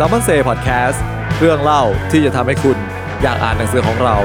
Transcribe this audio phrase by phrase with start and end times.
[0.00, 1.02] s ซ m ม o n เซ่พอดแคสต์
[1.38, 2.78] เรื่องเล่าที่จะทำให้คุณ
[3.22, 4.16] อยากอ่านหนังสือของเรา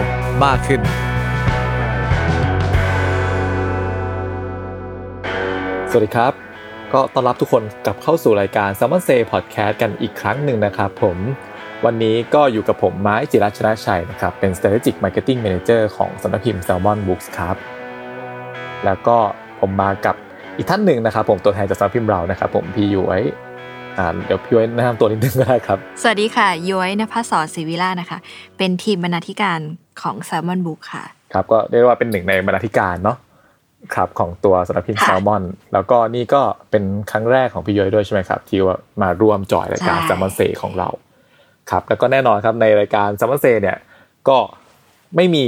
[0.44, 0.82] มากขึ้น
[5.90, 6.34] สวัสดีครับ
[6.94, 11.18] ก็ต้อนรับทุกคนกลับเข้าสู่รายการ s ซ m ม o n เซ่พอดแคสต์กันอีกครั้งหนึ่งนะครับผม
[11.86, 17.56] วันนี้ก็อยู่กับผมไม้จิรัชนะชัยนะครับ เป็น strategic marketing manager ของสำนักพิมพ์ Salmon Books ครับ
[18.86, 19.18] แล้วก็
[19.60, 20.16] ผมมากับ
[20.58, 23.26] อีกท่านหนึ่งนะครับผมตัวแทนจากสำนักพิมพ์เรานะครับผมพี่ยุ้ย
[23.98, 28.20] อ่าเดี๋ยวพี่ยุ้ยแนะนำตัวนิดนึงก็ได้ครับ สวัสดีค่ะย้อยนภศรศิวิลานะคะ
[28.58, 29.60] เป็นทีมบรรณาธิการ
[30.02, 33.18] ของ s ซ l m o n Book ค่ะ ครับก็เรียกว่าเป็นหนึ่งในบรรณาธิการเนาะ
[33.96, 40.90] ครับของตัวสำนักพิมพ์ค่ะแซลมอน แล้วก็นี่ก็เป็นครั้งแรกของพี่ย้อยด้วยใช่ไหมครับ ที่ว่ามาร่วมจอยรายการใช่แซลมอนเซของเรา
[41.72, 43.78] ครับแล้วก็แน่นอนครับในรายการแซลมอนเซเนี่ย
[44.30, 44.38] ก็
[45.16, 45.46] ไม่มี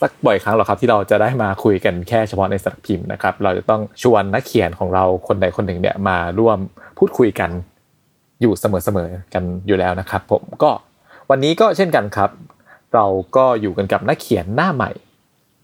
[0.00, 6.58] สักบ่อยครั้งหรอกครับที่เราจะได้มาคุยกันแค่เฉพาะในสำนักพิมพ์นะครับเราจะต้องชวนนักเขียนของเราคนใดคนหนึ่งเนี่ยมาร่วม
[6.98, 7.50] พูดคุยกัน
[8.42, 10.70] อยู่เสมอๆกันอยู่แล้วนะครับผมก็
[11.30, 12.30] วันนี้ก็เช่นกันครับ
[12.94, 14.90] เราก็อยู่กันกับนักเขียนหน้าใหม่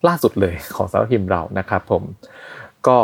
[0.07, 2.03] ล่าสุดเลยของสำนักพิมพ์เรานะครับผม
[2.89, 2.99] ก็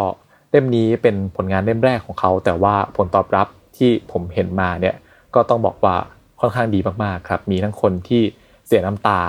[0.51, 3.47] เล่มนี้เป็นผลงานเล่มแรกของเขา แต่ว่าผลตอบรับ
[3.77, 4.95] ที่ผมเห็นมาเนี่ย
[5.35, 5.97] ก็ต้องบอกว่า
[6.41, 8.23] ค่อนข้างดีมากๆครับ มีทั้งคนที่
[8.67, 9.21] เสียน้ำตา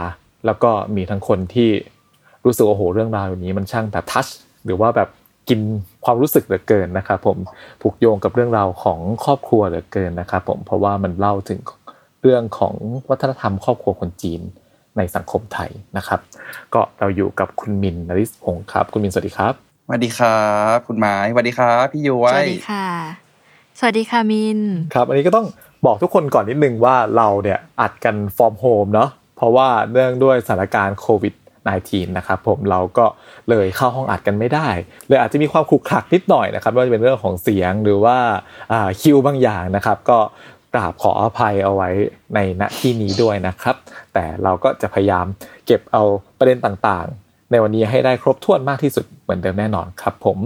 [0.46, 1.70] แล้วก็มีทั้งคนที่
[2.46, 4.28] รู้สึกโอ้โหเรื่องราวอย่างนี้มันช่างแบบทัช
[4.66, 5.10] หรือว่าแบบ
[5.50, 5.60] กิน
[6.06, 7.38] ความรู้สึกเหลือเกินนะครับผม
[7.82, 11.60] ผูกโยงกับเรื่องราวของครอบครัวเหลือเกินนะครับผมเพราะว่ามันเล่าถึง
[12.22, 12.76] เรื่องของ
[13.10, 14.42] วัฒนธรรมครอบครัวคนจีน
[14.98, 16.20] ในสังคมไทยนะครับ
[16.74, 19.54] ก็เราอยู่กับคุณมินนริศพงศ์ครับ คุณมินสวัสดีครับ
[19.86, 20.42] สวัสดีครั
[20.76, 22.88] บคุณไม้สวัสดีครับพี่ย้วสยวัสดีค่ะ
[23.80, 24.60] สวัสดีค่ะมิน
[24.94, 25.48] ครับอันนี้ก็ต้อง
[25.86, 31.34] บอกทุกคนก่อนนิดนึงว่าเราเนี่ยอัดกันฟอร์มโฮมเนาะเพราะว่าเนื่องด้วยสถานการณ์โควิด
[31.74, 33.06] -19 นะครับผมเราก็
[33.50, 34.68] เลยเข้าห้องอัดกันไม่ได้
[35.08, 38.18] เลยอาจจะมีความขรุกขลักนิดหน่อยนะครับไม่ว่าจะเป็นเรื่องของเสียงหรือว่า
[38.72, 40.20] อ่าคิวบางอย่างนะครับก็
[40.74, 41.90] กราบขออภัยเอาไว้
[42.36, 43.76] ในณที่นี้ด้วยนะครับ
[44.14, 45.26] แต่เราก็จะพยายาม
[45.66, 46.04] เก็บเอา
[46.40, 50.38] ประเด็นต่างๆ ในวันนี้ให้ได้ครบถ้วนมากที่สุดเหมือนเดิมแน่นอนครับผม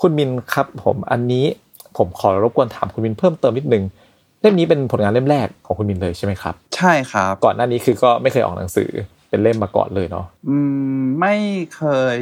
[0.00, 1.46] คุณมินครับผมอันนี้
[1.96, 3.84] ผมขอรบกวนถามคุณมินเพิ่มเติมนิดนึง
[4.40, 8.90] เล่มนี้เป็นผลงานเล่มแรกของคุณมินเลยใช่ไหมครับ ใช่ครับ ก่อนหน้านี้คือก็ไม่เคยออกหนังสือ
[9.34, 10.56] เป็นเล่มมาก่อนเลยเนาะอื
[10.98, 11.34] มไม่
[11.76, 11.82] เค
[12.14, 12.16] ย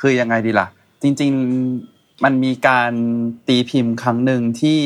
[0.00, 0.66] คือยังไงดีล่ะ
[1.02, 1.30] จริง
[1.76, 2.92] ๆมันมีการ
[3.48, 4.80] ตีพิมพ์ครั้งหนึ่งที่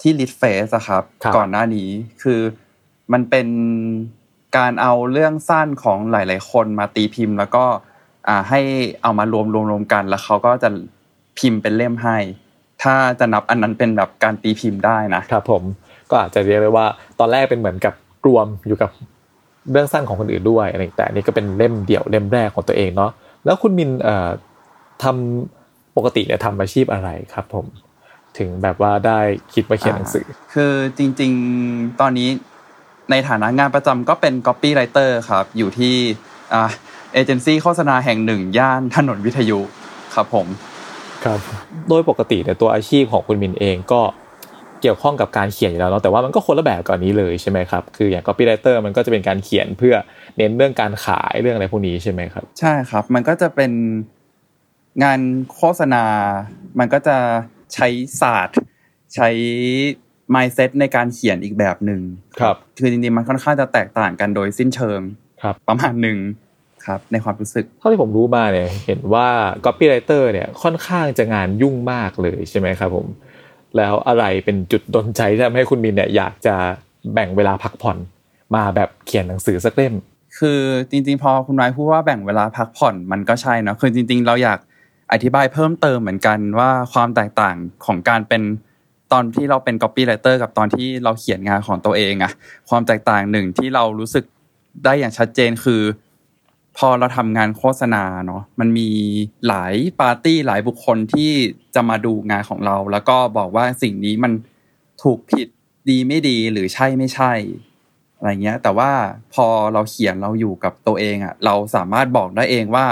[0.00, 1.02] ที่ลิทเฟสอะครับ
[1.36, 1.88] ก่อนหน้านี้
[2.22, 2.40] คือ
[3.12, 3.48] มันเป็น
[4.56, 7.64] การเอาเรื่องสั้นของหลาย ๆ คนมาตีพิมพ์ แล้วก็
[8.28, 8.60] อ่าให้
[9.02, 10.68] เอามารวมรวมรวมกันแล้วเขาก็จะ
[11.38, 12.18] พิมพ์เป็นเล่มให้
[12.82, 15.62] ถ้าจะนับอันนั้นเป็นแบบการตีพิมพ์ได้นะครับผม
[16.10, 16.86] ก็อาจจะเรียกได้ว่า
[17.18, 17.94] ตอนแรกเป็นเหมือนกับ
[18.26, 18.90] รวมอยู่กับ
[19.70, 23.10] เรื่องสั้นของคนอื่นด้วยอะไรแต่อันนี่ก็เป็นเล่มเดี่ยวเล่มแรกของตัวเองเนาะ
[23.44, 24.30] แล้วคุณมินเอ่อ
[25.02, 27.66] ทำปกติเนี่ยทำอาชีพอะไรครับผม
[28.38, 29.18] ถึงแบบว่าได้
[29.54, 31.32] คิดมาเขียนหนังสือ คือจริง
[31.66, 32.28] ๆตอนนี้
[33.10, 35.94] ในฐานะงานประจำก็เป็น copywriter ครับ อยู่ที่
[36.54, 36.70] อ่า
[37.12, 39.60] เอเจนซี่โฆษณาแห่งหนึ่งย่านถนนวิทยุ
[40.14, 40.46] ครับผม
[41.24, 41.38] ครับ
[41.88, 44.00] โดยปกติเนี่ยตัวอาชีพของคุณมินเองก็
[44.82, 49.94] เกี่ยวข้องกับการเขียนอยู่แล้วเนาะแต่ว่ามันก็คนละแบบก่อนนี้เลยใช่ไหมครับคืออย่าง copywriter มันก็จะเป็นการเขียนเพื่อ
[50.38, 53.72] เน้นเรื่องการขายเรื่องอะไรพวกนี้ใช่ไหมครับ ใช่ครับ มันก็จะเป็น
[55.04, 55.20] งาน
[55.54, 56.04] โฆษณา
[56.78, 57.16] มันก็จะ
[57.74, 57.88] ใช้
[58.20, 58.56] ศาสตร์
[59.14, 59.28] ใช้
[60.34, 62.00] mindset ในการเขียนอีกแบบหนึ่ง
[62.40, 65.00] ครับคือจริงๆมันค่อนข้างจะแตกต่างกันโดยสิ้นเชิง
[65.42, 66.18] ครับ ประมาณหนึ่ง
[66.86, 69.28] ครับในความรู้สึกเท่าที่ผมรู้มาเนี่ยเห็นว่า
[69.64, 73.06] copywriter เนี่ยค่อนข้างจะงานยุ่งมากเลยใช่ไหมครับผม
[73.76, 76.54] แล้วอะไรเป็นจุดดนใจที่ทำให้คุณมินเนี่ยอยากจะ
[77.14, 77.96] แบ่งเวลาพักผ่อน
[78.54, 79.94] มาแบบเขียนหนังสือสักเล่ม
[80.38, 84.58] คือจริงๆ พอคุณนายพูดว่าแบ่งเวลาพักผ่อนมันก็ใช่นะคือจริง ๆ เราอยาก
[85.12, 87.56] อธิบายเพิ่มเติมเหมือนกันว่าความแตกต่าง
[87.86, 88.42] ของการเป็น
[89.12, 92.32] ตอนที่เราเป็น copywriter กับตอนที่เราเขียนงานของตัวเองอะ
[92.70, 94.24] ความแตกต่างหนึ่งที่เรารู้สึก
[94.84, 95.82] ได้อย่างชัดเจนคือ
[96.80, 98.88] พอเราทำงานโฆษณาเนาะมันมี
[99.48, 101.30] หลายปาร์ตี้หลายบุคคลที่
[101.74, 104.32] จะมาดูงานของเรา แล้วก็บอกว่าสิ่งนี้มัน
[105.02, 105.48] ถูกผิด
[105.88, 107.32] ดีไม่ดีหรือใช่ไม่ใช่
[108.16, 108.90] อะไรเงี้ย แต่ว่า
[109.34, 112.86] พอเราเขียนเราอยู่กับตัวเองอะเราสามารถบอกได้เองว่า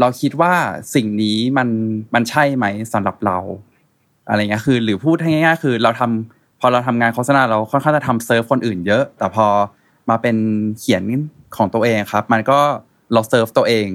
[0.00, 0.54] เราคิดว่า
[0.94, 1.68] สิ่งนี้มัน
[2.14, 3.38] มันใช่ไหมสำหรับเรา
[4.28, 9.46] อะไรเงี้ยคือ หรือพูดให้ง่ายๆคือเราทำพอเราทำงานโฆษณาเราค่อนข้างจะทำเซิร์ฟคนอื่นเยอะ แต่พอ
[10.10, 10.36] มาเป็น
[10.78, 11.02] เขียน
[11.56, 12.60] ของตัวเองครับ มันก็
[13.12, 13.88] เราเซิร์ฟตัวเอง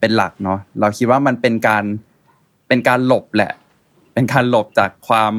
[0.00, 1.84] เป็นหลักเนาะเราคิดว่ามันเป็นการ
[2.68, 3.52] เป็นการหลบแหละ
[4.14, 5.34] เป็นการหลบจากความ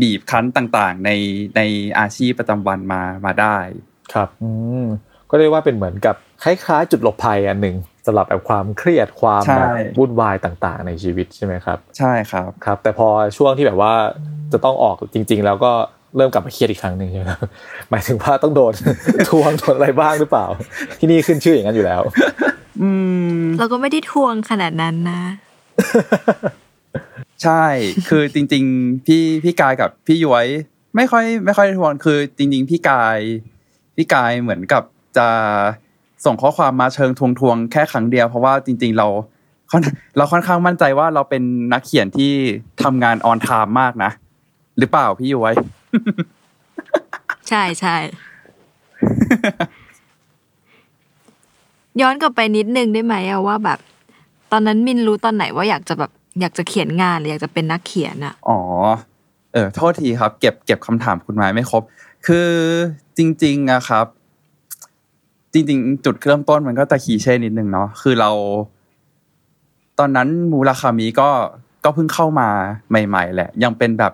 [0.00, 1.10] บีบคั้นต่างๆ ใน
[1.56, 1.60] ใน
[1.98, 3.56] อาชีพประจำวันมามาได้
[4.12, 4.50] ครับอื
[4.82, 4.84] ม
[5.30, 7.76] ก็เรียกว่าเป็นเหมือนกับคล้ายๆ จุดหลบภัยอันหนึ่ง
[8.06, 13.92] สำหรับแบบความเครียดความใช่แบบวุ่นวายต่างๆ ในชีวิตใช่ไหมครับ ใช่ครับครับ แต่พอช่วงที่แบบว่า
[14.52, 15.72] จะต้องออกจริง ๆ แล้วก็
[16.16, 17.48] เริ่มกลับมาเครียดอีกครั้งหนึ่งใช่ไหมครับ
[17.90, 18.74] หมายถึงว่าต้องโดน
[19.28, 20.46] ทวงโดนอะไรบ้างหรือเปล่า
[20.98, 22.02] ที่นี่ขึ้นชื่ออย่างนั้นอยู่แล้ว
[22.82, 22.90] อื
[23.40, 25.22] มเราก็ไม่ได้ทวงขนาดนั้นนะ
[27.42, 27.64] ใช่
[28.08, 30.46] คือจริง ๆ พี่พี่กายกับพี่ย้วย
[30.96, 33.18] ไม่ค่อย ไม่ค่อยได้ทวนคือ จริง ๆ พี่กาย
[33.96, 34.82] พี่กายเหมือนกับ
[35.16, 35.28] จะ
[36.24, 39.06] ส่งข้อความมาเชิงทวงทวงๆแค่ครั้งเดียวเพราะว่าจริง ๆ เรา
[39.70, 39.82] ค่อน
[40.16, 41.42] เราค่อนข้างมั่นใจว่าเราเป็น
[41.72, 42.32] นักเขียนที่
[42.82, 44.10] ทำงานออนไทม์มากนะ
[44.78, 45.54] หรือเปล่าพี่ย้วย
[47.48, 47.96] ใช่ใช่
[52.00, 53.78] ย้อนกลับไปนิดนึงได้ไหมอะว่าแบบ
[54.52, 56.10] ตอนนั้นมินรู้ตอนไหนว่าอยากจะแบบ
[56.40, 58.58] อยากจะเขียนงานหรืออยากจะเป็นนักเขียนอะอ๋อ
[59.52, 61.82] เออโทษทีครับ เก็บเก็บคำถามคุณไม้ไม่ครบ
[62.26, 62.48] คือ
[63.18, 64.06] จริงๆอะครับ
[65.52, 68.30] จริง ๆ จุดเริ่มต้นมันก็ตะขีเช่นิดนึงเนาะคือเรา
[69.98, 71.30] ตอนนั้นมูราคามิก็
[71.84, 72.48] ก็เพิ่งเข้ามา
[72.90, 74.12] ใหม่ ๆ แหละ ยังเป็นแบบ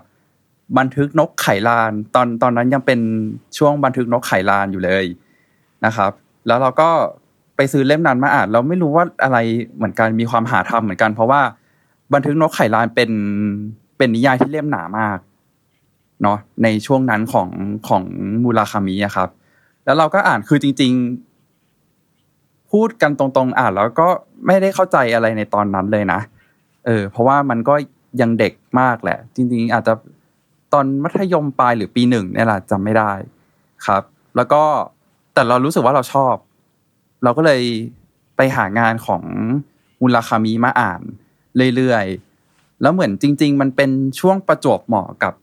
[0.79, 3.01] บันทึกนกไข่ลาน ตอนตอนนั้นยังเป็น
[3.59, 5.05] ช่วงบันทึกนกไข่ลานอยู่เลย
[5.85, 6.13] นะครับ
[6.47, 6.89] แล้วเราก็
[7.57, 9.39] ไปซื้อเล่มนั้นมาอ่านเราไม่รู้ว่าอะไร
[9.77, 11.41] เหมือนกันมีความหาทำเหมือนกัน เพราะว่า
[12.15, 13.11] บันทึกนกไข่ลานเป็น
[13.97, 15.19] เป็นนิยายที่เล่มหนามาก
[16.23, 17.49] เนาะในช่วงนั้นของ
[17.89, 18.03] ของ
[18.43, 19.29] มูราคามิอะครับ
[19.85, 20.93] แล้วเราก็อ่านคือจริง
[21.83, 24.09] ๆ พูดกันตรงๆ อ่านแล้วก็
[24.47, 26.21] ไม่ได้เข้าใจอะไรในตอนนั้นเลยนะ
[26.87, 27.75] เออเพราะว่ามันก็
[28.21, 29.95] ยังเด็กมากแหละ จริง ๆ อาจจะ
[30.77, 33.13] อนมัธยมปลายหรือปีหนึ่งเนี่ยแหละจำไม่ได้
[33.87, 34.03] ครับ
[34.37, 34.63] แล้วก็
[35.35, 36.35] แต่เรารู้สึกว่าเราชอบ
[37.23, 37.63] เราก็เลย
[38.37, 39.23] ไปหางานของ
[40.01, 41.01] มูลคามิมาอ่าน
[41.77, 43.91] เรื่อยๆ แล้วเหมือนจริง ๆ มันเป็น
[44.21, 45.35] ช่วงประจวบเหมาะกับ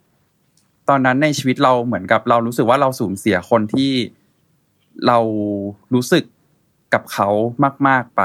[0.90, 3.92] ตอนนั้นในชีวิตเราเหมือนกับเรารู้สึกว่าเราสูญเสียคนที่
[5.08, 5.18] เรา
[5.94, 6.24] รู้สึก
[6.94, 7.28] กับเขา
[7.88, 8.22] มาก ๆไป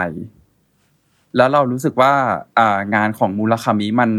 [1.37, 2.13] แล้วเรารู้สึกว่า
[2.59, 4.11] อ่างานของมูลคามิมัน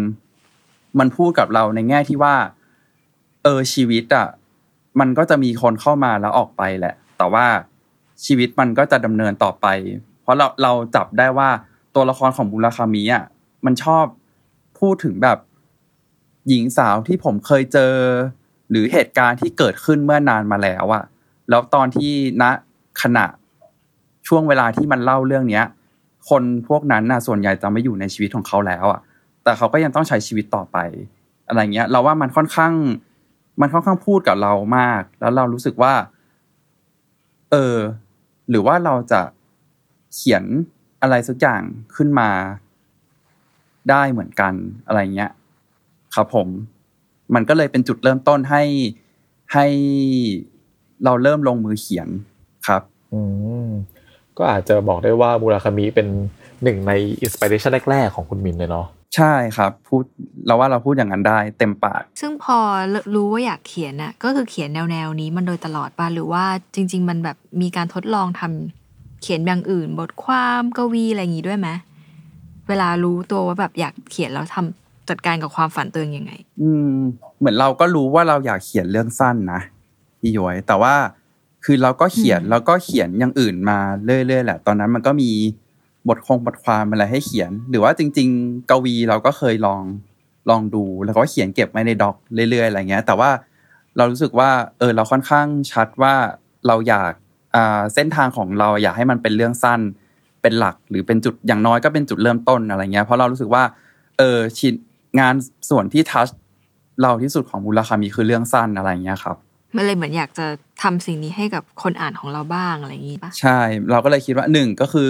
[1.00, 2.36] มันพูดกับเราในแง่ที่ว่า
[3.44, 4.28] เออชีวิตอะ
[5.00, 7.46] มันก็จะมีคนเข้ามาแล้วออกไปแหละ แต่ว่า
[8.26, 9.68] ชีวิตมันก็จะดำเนินต่อไป
[10.22, 11.50] เพราะเราเราจับได้ว่า
[11.96, 13.26] ตัวละครของมูลคามิอะ
[13.66, 14.06] มันชอบ
[14.80, 15.38] พูดถึงแบบ
[16.48, 17.94] หญิงสาวที่ผมเคยเจอ
[18.70, 21.04] หรือเหตุการณ์ที่เกิดขึ้นเมื่อนานมาแล้วอะ
[21.50, 22.44] แล้วตอนที่ณ
[23.02, 23.26] ขณะ
[24.28, 25.66] ช่วงเวลาที่มันเล่าเรื่องเนี้ย
[26.30, 29.02] คนพวกนั้นน่ะส่วนใหญ่จะไม่อยู่ในชีวิตของเขาแล้วอะ
[29.44, 30.78] แต่เขาก็ยังต้องใช้ชีวิตต่อไป
[31.48, 32.74] อะไรเงี้ย เราว่ามันค่อนข้าง
[33.62, 35.94] มันค่อนข้างพูดกับเรามาก แล้วเรารู้สึกว่า
[37.52, 37.78] เออ
[38.50, 39.22] หรือว่าเราจะ
[40.14, 40.44] เขียน
[41.02, 41.62] อะไรสักอย่าง
[41.96, 42.30] ขึ้นมา
[43.90, 44.54] ได้เหมือนกัน
[44.86, 45.32] อะไรเงี้ย
[46.16, 46.48] ครับผม
[47.36, 48.64] มันก็เลยเป็นจุดเริ่มต้นให้
[49.54, 49.66] ให้
[51.04, 52.08] เราเริ่มลงมือเขียน
[52.68, 52.82] ครับ
[53.14, 53.20] อื
[53.66, 53.70] ม
[54.38, 56.08] ก็อาจจะบอกได้ว่ามูราคามิเป็น
[56.64, 60.04] หนึ่งในอินสปิเรชันแรก ๆ ของคุณมินเลยเนาะ ใช่ครับพูด
[60.46, 62.58] เราว่าเราพูดอย่างนั้นได้เต็มปากซึ่งพอ
[63.16, 71.70] รู้ว่าอยากเขียนอะก็คือเขียนแนวแนวๆนี้มันโดยตลอดป่ะหรือว่าจริง ๆ มันแบบมีการทดลองทำเขียนอย่างอื่น บทความกวีอะไรอย่างงี้ด้วยไหม
[72.68, 76.94] เวลารู้ตัวว่าแบบอยากเขียนแล้วทำจัดการกับความฝันตัวเองยังไง อืม
[77.40, 79.62] เหมือนเราก็รู้ว่าเราอยากเขียนเรื่องสั้นนะ
[80.20, 80.96] พี่ย้อยแต่ว่า
[81.66, 85.32] คือเราก็เขียนอืมแล้วก็เขียนอย่างอื่นมาเรื่อยๆแหละ ตอนนั้นมันก็มี
[86.08, 89.82] บทคงบทความอะไรให้เขียน หรือว่าจริง ๆ กวีเราก็เคยลอง
[90.50, 92.16] ลองดูแล้วก็เขียนเก็บไว้ในด็อก
[92.50, 93.30] เรื่อยๆอะไรเงี้ย แต่ว่า
[93.98, 96.14] เรารู้สึกว่าเออเราค่อนข้างชัดว่า
[96.68, 97.14] เราอยาก
[97.56, 99.80] อ่าเส้นทางของเราอยากให้มันเป็นเรื่องสั้น
[100.42, 103.64] เป็นหลักหรือเป็นจุดอย่างน้อยก็เป็นจุดเริ่มต้นอะไรเงี้ยเพราะเรารู้สึกว่า
[104.18, 104.74] เออชิ้น
[105.20, 105.36] งาน
[105.70, 106.28] ส่วนที่ทัช
[107.02, 109.38] เราที่สุดของมูลคามีคือเรื่องสั้นอะไรเงี้ยครับ
[109.76, 110.46] มันเลยเหมือนอยากจะ
[110.84, 113.60] ทำสิ่งนี้ให้กับคนอ่านของเราบ้างอะไรอย่างงี้ป่ะใช่
[113.92, 115.10] เราก็เลยคิดว่าหนึ่งก็คือ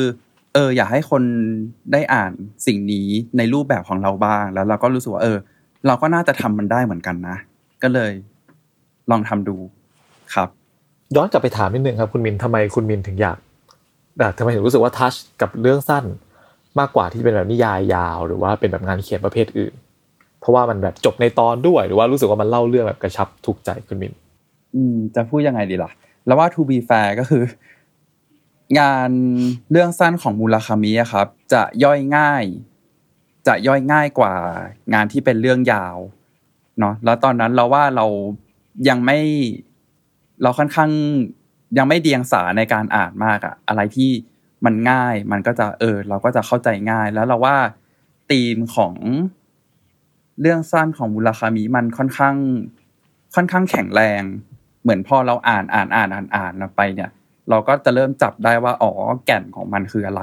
[0.53, 1.23] เอออยากให้คน
[1.93, 2.31] ได้อ่าน
[2.67, 5.37] สิ่งนี้ในรูปแบบของเราบ้าง แล้วเราก็รู้สึกว่าเออ
[5.87, 7.35] เราก็น่าจะทำมันได้เหมือนกันนะ
[7.83, 8.11] ก็เลย
[9.11, 9.55] ลองทำดู
[10.33, 10.49] ครับ
[11.15, 13.37] ย้อนกลับไปถามนิดนึงครับคุณมินทำไมคุณมินถึงอยาก
[14.37, 16.05] ทำไมถึงรู้สึกว่าทัชกับเรื่องสั้น
[16.79, 19.73] มากกว่าที่เป็นแบบนิยายยาว หรือว่าเป็นแบบงานเขียนประเภทอื่น
[20.39, 24.13] เพราะว่ามันแบบจบในตอนด้วย หรือว่ารู้สึกว่ามันเล่าเรื่องแบบกระชับถูกใจคุณมิน
[24.75, 25.91] อืมจะพูดยังไงดีล่ะ
[26.25, 27.43] แล้วว่า to be fair ก็คือ
[28.79, 29.11] งาน
[29.71, 32.43] เรื่องสั้นของมูลคามิอะครับ จะย่อยง่าย
[33.47, 34.33] จะย่อยง่ายกว่า
[34.93, 35.97] งานที่เป็นเรื่องยาว
[36.79, 38.05] เนาะแล้วตอนนั้นเราว่าเรา
[38.89, 39.19] ยังไม่
[40.41, 40.91] เราค่อนข้าง
[41.77, 44.11] ยังไม่เดียงสาในการอ่านมากอะอะไรที่
[44.65, 47.57] มันง่าย มันก็จะเออ เราก็จะเข้าใจง่าย แล้วเราว่า
[48.31, 48.93] ธีมของ
[50.41, 52.35] เรื่องสั้นของมูลคามิมันค่อนข้าง
[53.35, 54.21] ค่อนข้างแข็งแรง
[54.81, 57.09] เหมือนพอเราอ่านอ่านอ่านอ่านอ่านไปเนี่ย
[57.49, 58.91] เราก็จะเริ่มจับได้ว่าอ๋อ
[59.25, 60.21] แก่นของมันคืออะไร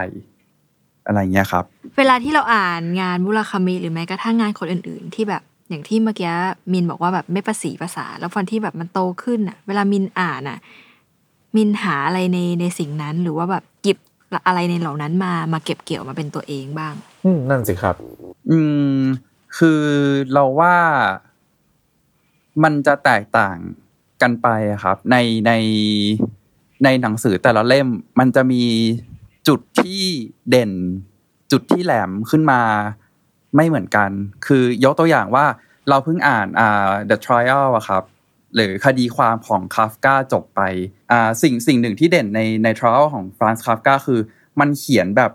[1.07, 1.65] อะไรเงี้ยครับ
[1.99, 6.33] เวลาที่เราอ่านงานมุราคามิหรือแม้กระทั่งงานคนอื่น ๆ ที่แบบอย่างที่เมื่อกี้
[6.73, 10.59] มินบอกว่าแบบไม่ประสีภาษา แล้วฟันที่แบบมันโตขึ้นอะ เวลามินอ่านอะ
[11.57, 13.99] มินหาอะไรในในสิ่งนั้นหรือว่าแบบหยิบ
[14.47, 17.97] อะไรในเหล่านั้นมามาเก็บเกี่ยวมาเป็นตัวเองบ้าง อืมนั่นสิครับ
[18.51, 18.59] อื
[18.99, 19.01] ม
[19.59, 19.83] คือ
[20.33, 20.75] เราว่า
[22.63, 23.57] มันจะแตกต่าง
[24.23, 24.49] กันไป
[24.85, 25.17] ครับ ใน
[25.47, 25.53] ใน
[26.85, 28.65] ในหนังสือแต่ละเล่มมันจะมี
[29.49, 30.03] จุดที่
[30.51, 30.73] เด่น
[31.53, 32.61] จุดที่แหลมขึ้นมา
[33.57, 34.11] ไม่เหมือนกัน
[34.47, 35.47] คือยกตัวอย่างว่า
[35.89, 38.03] เราเพิ่งอ่านอ่า The Trial อะครับ
[38.55, 40.61] หรือคดีความของคาฟกาจบไป
[41.11, 44.21] อ่าสิ่งสิ่งหนึ่งที่เด่นในใน Trial ของฟรานซ์คาฟกาคือ
[44.61, 45.33] มันเขียนแบบ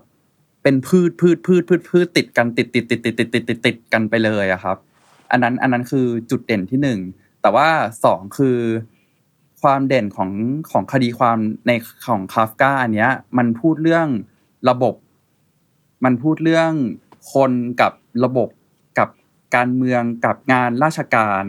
[0.62, 4.76] เป็นพืชพืชพืชพืชพืชติดกันติดติดติดติดติดติดติดติดกันไปเลยอะครับ
[5.30, 6.98] อันนั้นอันนั้นคือจุดเด่นที่หนึ่ง
[7.42, 7.68] แต่ว่า
[8.04, 8.58] สองคือ
[9.62, 10.30] ความเด่นของ
[10.70, 11.70] ของคดีความใน
[12.06, 14.08] ของคาฟกาอันเนี้ย มันพูดเรื่อง
[14.68, 14.94] ระบบ
[16.04, 16.72] มันพูดเรื่อง
[17.32, 17.92] คนกับ
[18.24, 18.48] ระบบ
[18.98, 19.08] กับ
[19.54, 21.42] การเมืองกับงานราชการ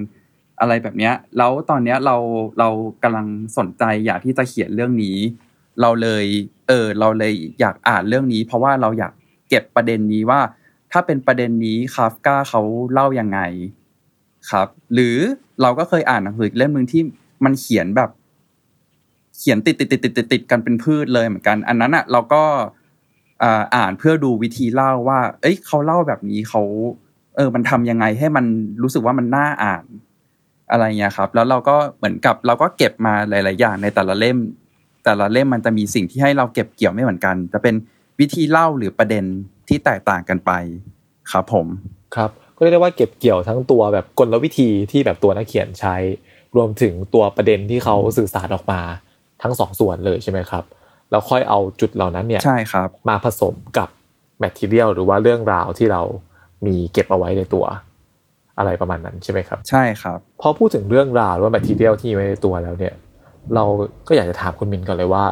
[0.59, 2.17] อะไรแบบเนี้ย แล้วตอนเนี้ยเรา
[2.59, 2.69] เรา
[3.03, 3.27] กำลัง
[3.57, 5.17] สนใจอยากที่จะเขียนเรื่องนี้
[5.81, 6.25] เราเลย
[6.67, 9.13] เออ เราเลยอยากอ่านเรื่องนี้ เพราะว่าเราอยาก
[9.49, 10.41] เก็บประเด็นนี้ว่า
[10.91, 12.61] ถ้าเป็นประเด็นนี้คาฟกาเขา
[12.93, 13.39] เล่ายังไง
[14.51, 15.17] ครับ หรือ
[15.61, 17.01] เราก็เคยอ่านหนังสือเล่มหนึ่งที่
[17.43, 18.09] มันเขียนแบบ
[19.37, 22.43] เขียนติดติดติดติดติดติดกันเป็นพืชเลยเหมือนกัน อันนั้นอะ เราก็
[23.75, 26.61] อ่านเพื่อดูวิธีเล่าว่า เอ้ยเขาเล่าแบบนี้เขา
[27.35, 28.45] เออ มันทำยังไงให้มัน
[28.81, 29.83] รู้สึกว่ามันน่าอ่าน
[30.71, 34.37] อะไรเงี้ยครับ แล้วเราก็เหมือนกับเราก็เก็บมาหลาย ๆ อย่างในแต่ละเล่ม
[35.05, 37.75] แต่ละเล่มมันจะมีสิ่งที่ให้เราเก็บเกี่ยวไม่เหมือนกัน จะเป็น
[38.19, 39.23] วิธีเล่าหรือประเด็น
[39.67, 40.51] ที่แตกต่างกันไป
[41.31, 41.67] ครับผม
[42.15, 45.95] ครับ ก็เรียกได้ว่าเก็บเกี่ยวทั้งตัวแบบกลวิธีที่แบบตัวนักเขียนใช้
[46.55, 48.81] รวมถึงตัวประเด็นที่เขาสื่อสารออกมา
[49.41, 50.63] ทั้งสองส่วนเลยใช่ไหมครับ
[51.11, 53.89] แล้วค่อยเอาจุดเหล่านั้นเนี่ยใช่ครับมาผสมกับ
[54.39, 56.01] material หรือว่าเรื่องราวที่เรา
[56.65, 57.65] มีเก็บเอาไว้ในตัว
[58.57, 62.93] อะไรประมาณนั้นใช่ไหมครับ ใช่ครับ พอพูดถึงเรื่องราวหรือว่า material ที่มีไว้ในตัวแล้วเนี่ย
[63.55, 63.63] เรา
[64.07, 65.25] ก็อยากจะถามคุณมินก่อนเลยว่า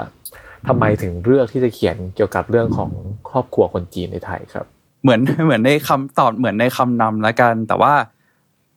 [0.67, 2.91] ทำไมถึงเลือกที่จะเขียนเกี่ยวกับเรื่องของ
[3.29, 4.65] ครอบครัวคนจีนในไทยครับ
[5.03, 7.93] เหมือนเหมือนในคำตอบเหมือนในคำนำแล้วกัน แต่ว่า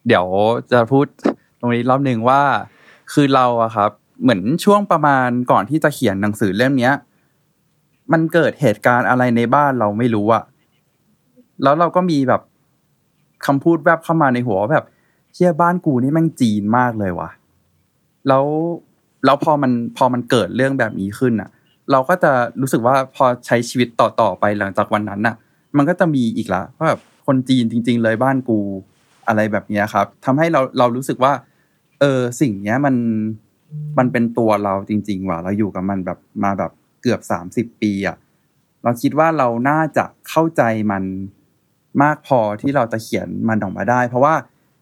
[0.06, 0.26] เดี๋ยว
[0.72, 1.06] จะพูด
[1.64, 2.42] ตรงนี้รอบหนึ่งว่า
[3.12, 3.90] คือเราอะครับ
[4.22, 6.94] เหมือนช่วงประมาณก่อนที่จะเขียนหนังสือเล่มเนี้ย
[8.12, 10.44] มันเกิดเหตุการณ์อะไรในบ้านเราไม่รู้อะ
[11.62, 12.42] แล้วเราก็มีแบบ
[13.46, 14.84] คำพูดแวบเข้ามาในหัวแบบ
[15.34, 17.30] เชี่ยบ้านกูนี่แม่งจีนมากเลยว่ะ
[18.28, 18.44] แล้ว
[19.24, 21.50] แล้วพอมันพอมันเกิดเรื่องแบบนี้ขึ้นอะ
[21.90, 25.34] เราก็จะรู้สึกว่าพอใช้ชีวิตต่อต่อไปหลังจากวันนั้นอะ
[25.76, 28.58] มันก็จะมีอีกละว่าแบบคนจีนจริง ๆ เลยบ้านกู
[29.28, 31.32] อะไรแบบนี้ครับทำให้เราเรารู้สึกว่า
[32.00, 32.94] เออสิ่งเนี้ยมัน
[33.98, 36.72] มันเป็นตัวเราจริง ๆ ว่ะเราอยู่กับมันแบบมาแบบ
[37.02, 38.16] เกือบสามสิบปีอะ
[38.82, 41.04] เราคิดว่าเราน่าจะเข้าใจมัน
[42.02, 44.34] มากพอที่เราจะเขียนมันออกมาได้ เพราะว่า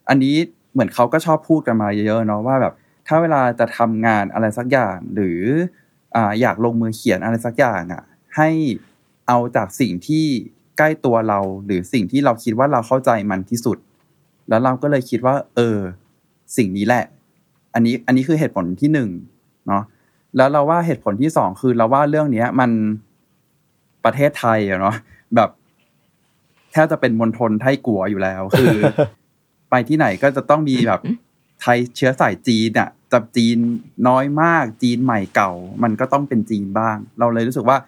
[0.09, 0.35] อันนี้
[0.73, 2.75] เหมือนเขาก็ชอบพูดกันมาเยอะๆเนาะว่าแบบ
[3.07, 5.41] ถ้าเวลาจะทำงานอะไรสักอย่างหรือ
[6.17, 8.03] อ่าอยากลงมือเขียนอะไรสักอย่างอะ
[8.37, 8.49] ให้
[9.29, 10.25] เอาจากสิ่งที่
[10.79, 13.79] ใกล้ตัวเรา หรือสิ่งที่เราคิดว่าเราเข้าใจมันที่สุด
[14.49, 15.79] แล้วเราก็เลยคิดว่า เออ
[16.57, 17.05] สิ่งนี้แหละ
[17.75, 19.09] อันนี้อันนี้คือเหตุผลที่หนึ่ง
[19.69, 19.83] เนาะ
[20.37, 22.71] แล้วเราว่าเหตุผลที่สองคือเราว่าเรื่องเนี้ย มัน
[24.05, 24.97] ประเทศไทยอะเนาะ
[25.37, 25.51] แบบ
[26.73, 28.77] แทบจะเป็นมณฑลไทยกัวอยู่แล้ว คือ
[29.71, 31.01] ไปที่ไหนก็จะต้องมีแบบ
[31.61, 33.59] ไทยเชื้อสายจีนอะจะจีน
[34.09, 37.79] น้อยมากจีนใหม่เก่า มันก็ต้องเป็นจีนบ้าง เราเลยรู้สึกว่า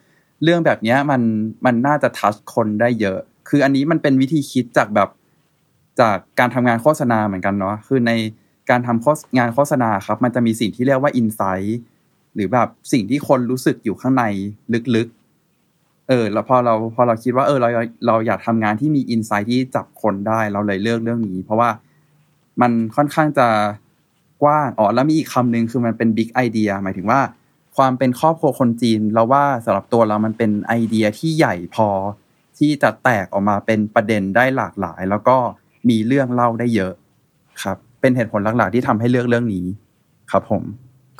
[0.42, 1.22] เรื่องแบบเนี้ยมัน
[1.66, 3.18] มันน่าจะทัชคนได้เยอะ
[3.48, 5.08] คืออันนี้มันเป็นวิธีคิดจากแบบ
[6.00, 8.12] จากการทำงานโฆษณาเหมือนกันเนาะคือใน
[8.70, 11.78] การทำงานโฆษณาครับ มันจะมีสิ่งที่เรียกว่าอินไซต์
[12.34, 14.24] หรือแบบสิ่งที่คนรู้สึกอยู่ข้างใน
[14.96, 17.68] ลึกๆ เออ แล้วพอเราพอเราคิดว่าเออเรา
[18.06, 21.70] เราอยากทำงานที่มีอินไซต์ที่จับคนได้เราเลยเลือกเรื่องนี้ เพราะว่า
[22.60, 23.48] มันค่อนข้างจะ
[24.42, 27.20] กว้างอ๋อแล้วมีอีกคำหนึ่งคือมันเป็นบิ๊กไอเดียหมายถึงว่า
[27.76, 31.88] ความเป็นครอบครัวคนจีน เราว่าสำหรับตัวเรามันเป็นไอเดียที่ใหญ่พอ
[32.58, 35.36] ที่จะแตกออกมาเป็นประเด็นได้หลากหลาย แล้วก็
[35.88, 36.92] มีเรื่องเล่าได้เยอะ
[37.62, 39.64] ครับ เป็นเหตุผลหลักๆที่ทำให้เลือกเรื่องนี้
[40.30, 40.62] ครับผม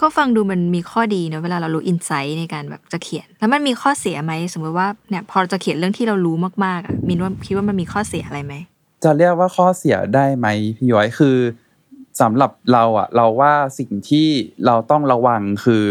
[0.01, 8.55] ก็ฟังดูมันมีข้อดีเนะเวลาเรารู้อินไซต์ในการแบบจะเขียน แล้วมันมีข้อเสียไหมสมมติว่าเนี่ยพอจะเขียนเรื่องที่เรารู้มากๆอะมินว่าคิดว่ามันมีข้อเสียอะไรไหม
[9.05, 11.37] จะเรียกว่าข้อเสียได้ไหมพี่ย้อยคือ
[12.21, 14.29] สำหรับเราอะ เราว่าสิ่งที่
[14.67, 15.85] เราต้องระวังคือ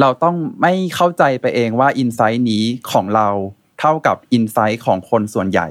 [0.00, 3.28] เราต้องไม่เข้าใจไปเองว่าอินไซต์นี้ของเรา
[3.80, 5.68] เท่ากับอินไซต์ของคนส่วนใหญ่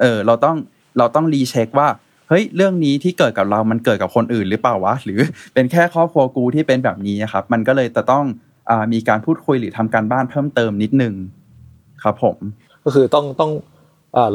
[0.00, 0.56] เออ เราต้อง
[0.98, 1.88] เราต้อง recheck ว่า
[2.32, 5.18] เฮ้ยเรื่องนี้ที่เกิดกับเรามันเกิดกับคนอื่นหรือเปล่าวะหรือ
[5.54, 8.24] เป็นแค่ครอบครัวกูที่เป็นแบบนี้ครับ มันก็เลยจะต้อง
[8.70, 11.14] อมีการพูดคุยหรือทำการบ้านเพิ่มเติมนิดนึง
[12.02, 12.36] ครับ ผม
[12.84, 13.50] ก็คือต้องต้อง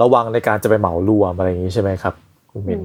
[0.02, 2.14] ระวังในการจะไปเหมารวมอะไรอย่างนี้ใช่ไหมครับ
[2.52, 2.82] คุณมิน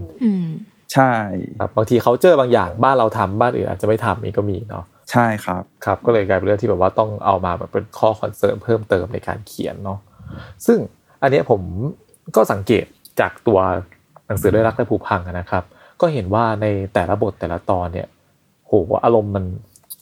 [0.93, 1.13] ใช่
[1.59, 9.99] ครับบางทีเขาเจอบางอย่างบ้านเราทำบ้านอื่นอาจจะไม่ทำนี่ก็มีเนาะใช่ครับครับ ก็เลยกลายเป็นเรื่องที่แบบว่าต้องเอามาแบบเป็นข้อ concern เพิ่มเติมในการเขียนเนาะ
[10.67, 10.79] ซึ่ง
[11.23, 11.61] อันนี้ผม
[12.37, 12.85] ก็สังเกต
[13.21, 13.59] จากตัว
[14.02, 14.02] ห
[14.33, 15.65] นังสือด้วยรักและผูกพังนะครับ
[16.01, 18.07] ก็เห็นว่าในแต่ละบทแต่ละตอนเนี่ย
[18.67, 18.73] โห
[19.05, 19.45] อารมณ์มัน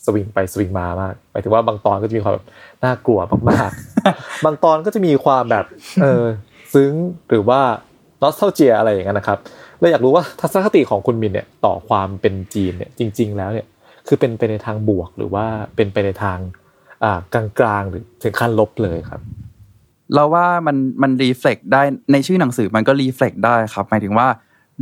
[0.05, 2.47] สวิงไปสวิงมามากหมายถึงว่าบางตอนก็จะมีความแบบ
[2.85, 3.21] น่ากลัว
[3.51, 5.65] มากๆ บางตอนก็จะมีความแบบ
[6.03, 6.25] เออ
[6.75, 6.93] ซึ้ง
[7.31, 7.61] หรือว่า
[8.23, 9.39] นอสเทลเจียอะไรอย่างเงี้ยนะครับ
[9.79, 13.67] เลยอยากรู้ว่าทัศนคติของคุณมินเนี่ยต่อความเป็นจีนเนี่ยจริง ๆ แล้วเนี่ย
[14.07, 15.45] คือเป็นไปในทางบวกหรือว่า
[15.77, 16.39] เป็นไปในทาง
[17.05, 19.21] อ่ากลางๆหรือถึงขั้นลบเลยครับ
[20.15, 24.29] เราว่ามันมัน reflect ได้ในชื่อหนังสือมันก็ reflect ได้ครับ หมายถึงว่า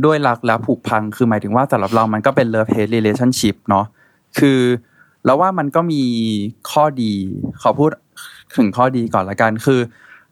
[0.05, 3.85] ด้วยรักและผูกพังคือหมายถึงว่าสำหรับเรามันก็เป็น love-hate relationship เนาะ
[4.39, 4.59] คือ
[5.25, 6.03] เราว่ามันก็มี
[6.71, 7.13] ข้อดี
[7.61, 7.89] ขอพูด
[8.55, 9.79] ถึงข้อดีก่อนละกันคือ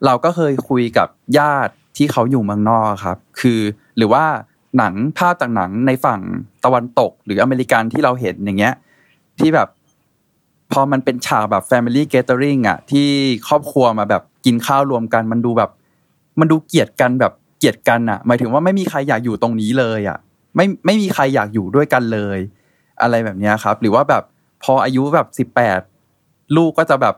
[0.04, 3.60] เราก็เคยคุยกับญาติที่เขาอยู่เมืองนอกครับ คือ
[3.96, 4.24] หรือว่า
[4.78, 6.20] หนังภาพจากหนังในฝั่ง
[6.64, 8.74] ตะวันตก หรืออเมริกันที่เราเห็นอย่างเงี้ย
[9.38, 9.68] ที่แบบ
[10.72, 13.08] พอมันเป็นฉากแบบ Family Gathering อะ ที่
[13.48, 15.70] ครอบครัวมาแบบ กินข้าวรวมกัน มันดูแบบ
[16.40, 20.18] มันดูเกลียดกันแบบเกลียดกันอะหมายถึงว่าไม่มีใครอยากอยู่ตรงนี้เลยอะ
[20.56, 22.38] ไม่ไม่มีใครอยากอยู่ด้วยกันเลย
[23.02, 24.22] อะไรแบบนี้ครับ หรือว่าแบบ
[24.64, 25.80] พออายุแบบสิบแปด
[26.56, 27.14] ลูกก็จะแบบ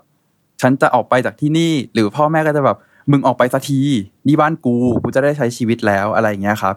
[0.61, 2.77] ฉันจะออกไปจากที่นี่ หรือพ่อแม่ก็จะแบบ
[3.11, 3.81] มึงออกไปสักที
[4.27, 6.75] นี่บ้านกูกูจะได้ใช้ชีวิตแล้วอะไรอย่างเงี้ยครับ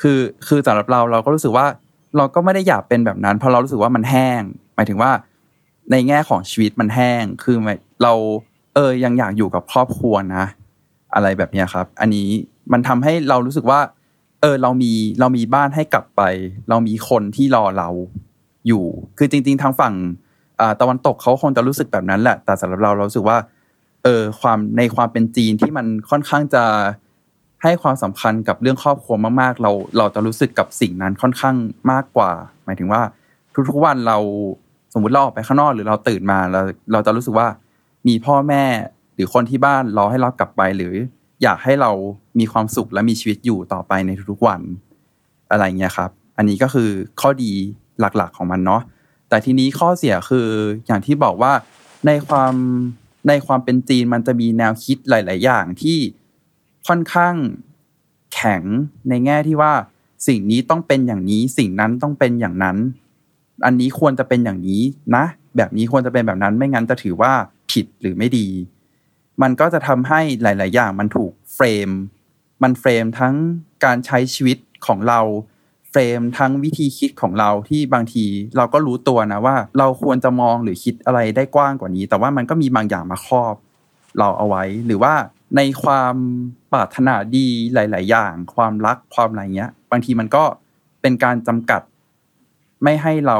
[0.00, 1.66] คือคือสำหรับเราเราก็รู้สึกว่า
[2.16, 4.42] เราก็ไม่ได้อยากเป็นแบบนั้น เพราะเรารู้สึกว่ามันแห้ง
[4.74, 5.10] หมายถึงว่า
[5.90, 7.56] ในแง่ของชีวิตมันแห้งคือ
[8.02, 8.12] เรา
[8.78, 10.44] ออยังอยากอยู่กับครอบครัวนะ
[11.14, 12.28] อะไรแบบนี้ครับ อันนี้
[12.72, 13.80] มันทำให้เรารู้สึกว่า
[14.40, 16.22] เออเรามีเรามีบ้านให้กลับไป
[16.68, 17.88] เรามีคนที่รอเรา
[18.66, 18.84] อยู่
[19.18, 19.94] คือจริง ๆ ทางฝั่ง
[20.80, 23.38] ตะวันตกเขาคงจะรู้สึกแบบนั้นแหละ แต่สำหรับเราเราสึกว่า
[24.04, 26.64] เออความในความเป็นจีนที่มันค่อนข้างจะ
[27.62, 31.56] ให้ความสำคัญกับเรื่องครอบครัวมากๆ เราเราจะรู้สึกกับสิ่งนั้นค่อนข้าง
[31.90, 32.30] มากกว่า
[32.64, 33.02] หมายถึงว่า
[33.68, 34.18] ทุกๆวันเรา
[34.94, 36.60] สมมติเราออกไปข้างนอกหรือเราตื่นมาเรา
[36.92, 37.46] เราจะรู้สึกว่า
[38.06, 38.64] มีพ่อแม่
[39.14, 40.94] หรือคนที่บ้านรอให้เรากลับไป หรือ
[41.42, 41.90] อยากให้เรา
[42.38, 44.60] มีความสุขและมีชีวิตอยู่ต่อไปในทุกๆวัน
[45.50, 47.52] อะไรเงี้ยครับ อันนี้ก็คือข้อดี
[48.00, 48.82] หลักๆของมันเนาะ
[49.28, 50.48] แต่ทีนี้ข้อเสียคือ
[50.86, 51.52] อย่างที่บอกว่า
[52.06, 52.54] ในความ
[53.28, 55.98] ในความเป็นจีนมันจะมีแนวคิดหลาย ๆ อย่างที่
[56.86, 57.34] ค่อนข้าง
[58.34, 58.62] แข็ง
[59.08, 59.72] ในแง่ที่ว่า
[60.26, 62.76] สิ่งนี้ต้องเป็นอย่างนี้ สิ่งนั้นต้องเป็นอย่างนั้น
[63.64, 64.82] อันนี้ควรจะเป็นอย่างนี้
[65.16, 65.24] นะ
[65.56, 67.32] แบบนี้ควรจะเป็นแบบนั้นไม่งั้นจะถือว่า
[67.70, 68.48] ผิดหรือไม่ดี
[69.42, 71.90] มันก็จะทำให้หลาย ๆ อย่างมันถูกเฟรม
[72.62, 73.34] มันเฟรมทั้ง
[73.84, 75.20] การใช้ชีวิตของเรา
[75.90, 78.24] เฟรมทั้งวิธีคิดของเราที่บางที
[78.56, 83.54] เราก็รู้ตัวนะว่า เราควรจะมองหรือคิดอะไรได้กว้างกว่านี้ แต่ว่ามันก็มีบางอย่างมาครอบ
[84.18, 85.14] เราเอาไว้ หรือว่า
[85.56, 86.14] ในความ
[86.72, 90.44] ปรารถนาดีหลาย ๆ อย่าง ความรักความอะไรเงี้ย บางทีมันก็
[91.02, 91.82] เป็นการจำกัด
[92.82, 93.38] ไม่ให้เรา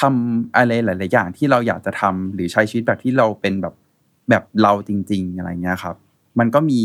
[0.00, 3.74] ทำอะไรหลาย ๆ อย่างที่เราอยากจะทำหรือใช้ชีวิตแบบที่เราเป็นแบบ
[4.30, 5.96] แบบเราจริง ๆ อะไรเงี้ยครับ
[6.38, 6.82] มันก็มี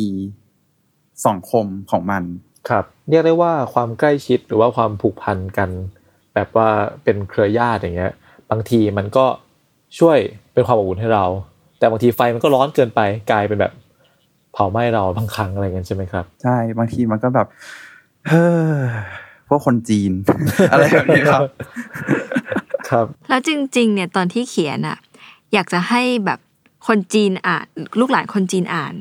[1.26, 2.24] สองคมของมัน
[2.70, 5.70] ครับ เรียกได้ว่าความใกล้ชิดหรือว่าความผูกพันกัน
[6.34, 6.70] แบบว่า
[7.04, 8.14] เป็นเครือญาติอย่างเงี้ย
[8.52, 9.26] บางทีมันก็
[10.00, 10.18] ช่วย
[10.54, 11.26] เป็นความอบอุ่นให้เรา
[11.80, 13.02] แต่บางทีไฟมันก็ร้อนเกินไป
[13.32, 13.74] กลายเป็นแบบ
[14.54, 17.48] เผาไหม้เราบางครั้งอะไรเงี้ยใช่ไหมครับใช่บางทีมันก็แบบ
[18.28, 18.80] เฮ้อ
[19.48, 20.12] พวกคนจีน
[20.72, 21.44] อะไรแบบนี้ครับ
[22.90, 24.98] ครับ แล้วจริง ๆ เนี่ยตอนที่เขียนอะ
[25.54, 26.40] อยากจะให้แบบ
[26.88, 27.66] คนจีนอ่าน
[28.00, 28.94] ลูกหลานคนจีนอ่าน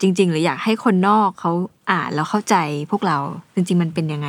[0.00, 1.52] จริง ๆ หรืออยากให้คนนอกเขา
[1.90, 2.56] อ่านแล้วเข้าใจ
[2.90, 3.18] พวกเรา
[3.54, 4.28] จริง ๆ มันเป็นยังไง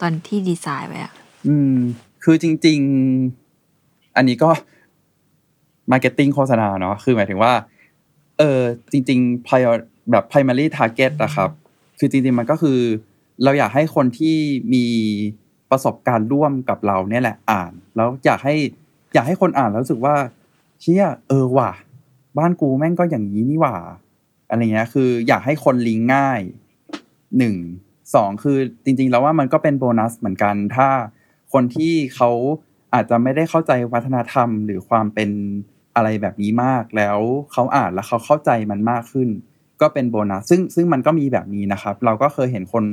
[0.00, 1.12] ตอนที่ดีไซน์ไว้อะ
[1.48, 1.76] อืม
[2.24, 2.78] คือจริง
[3.46, 4.50] ๆ อันนี้ก็
[5.90, 7.52] marketing โฆษณาเนาะคือหมายถึงว่า
[8.38, 8.60] เออ
[8.92, 9.74] จริงๆ prior
[10.10, 11.50] แบบ primary target นะครับ
[11.98, 12.78] คือจริง ๆ มันก็คือ
[13.44, 14.36] เราอยากให้คนที่
[14.74, 14.84] มี
[15.70, 18.54] ประสบการณ์ร่วมกับเราเนี่ยแหละอ่าน แล้วอยากให้
[19.14, 20.14] อยากให้คนอ่านแล้วรู้สึกว่า
[20.80, 21.72] เชี่ยเออว่ะ
[22.38, 23.76] บ้านกูแม่งก็อย่างนี้นี่หว่า
[24.48, 26.40] อะไรเงี้ยคือ อยากให้คนลิงก์ง่าย
[27.38, 27.54] หนึ่ง
[28.14, 30.88] สองคือจริง ๆ แล้วว่ามันก็เป็นโบนัสเหมือนกัน ถ้า
[31.52, 32.30] คนที่เขา
[32.94, 35.30] อาจจะไม่ได้เข้าใจวัฒนธรรม หรือความเป็น
[35.96, 37.18] อะไรแบบนี้มากแล้ว
[37.52, 39.28] เขาอ่านแล้วเขาเข้าใจมันมากขึ้น
[39.80, 42.84] ก็เป็นโบนัสซึ่งซึ่งมันก็มีแบบนี้นะครับ เราก็เคยเห็นคน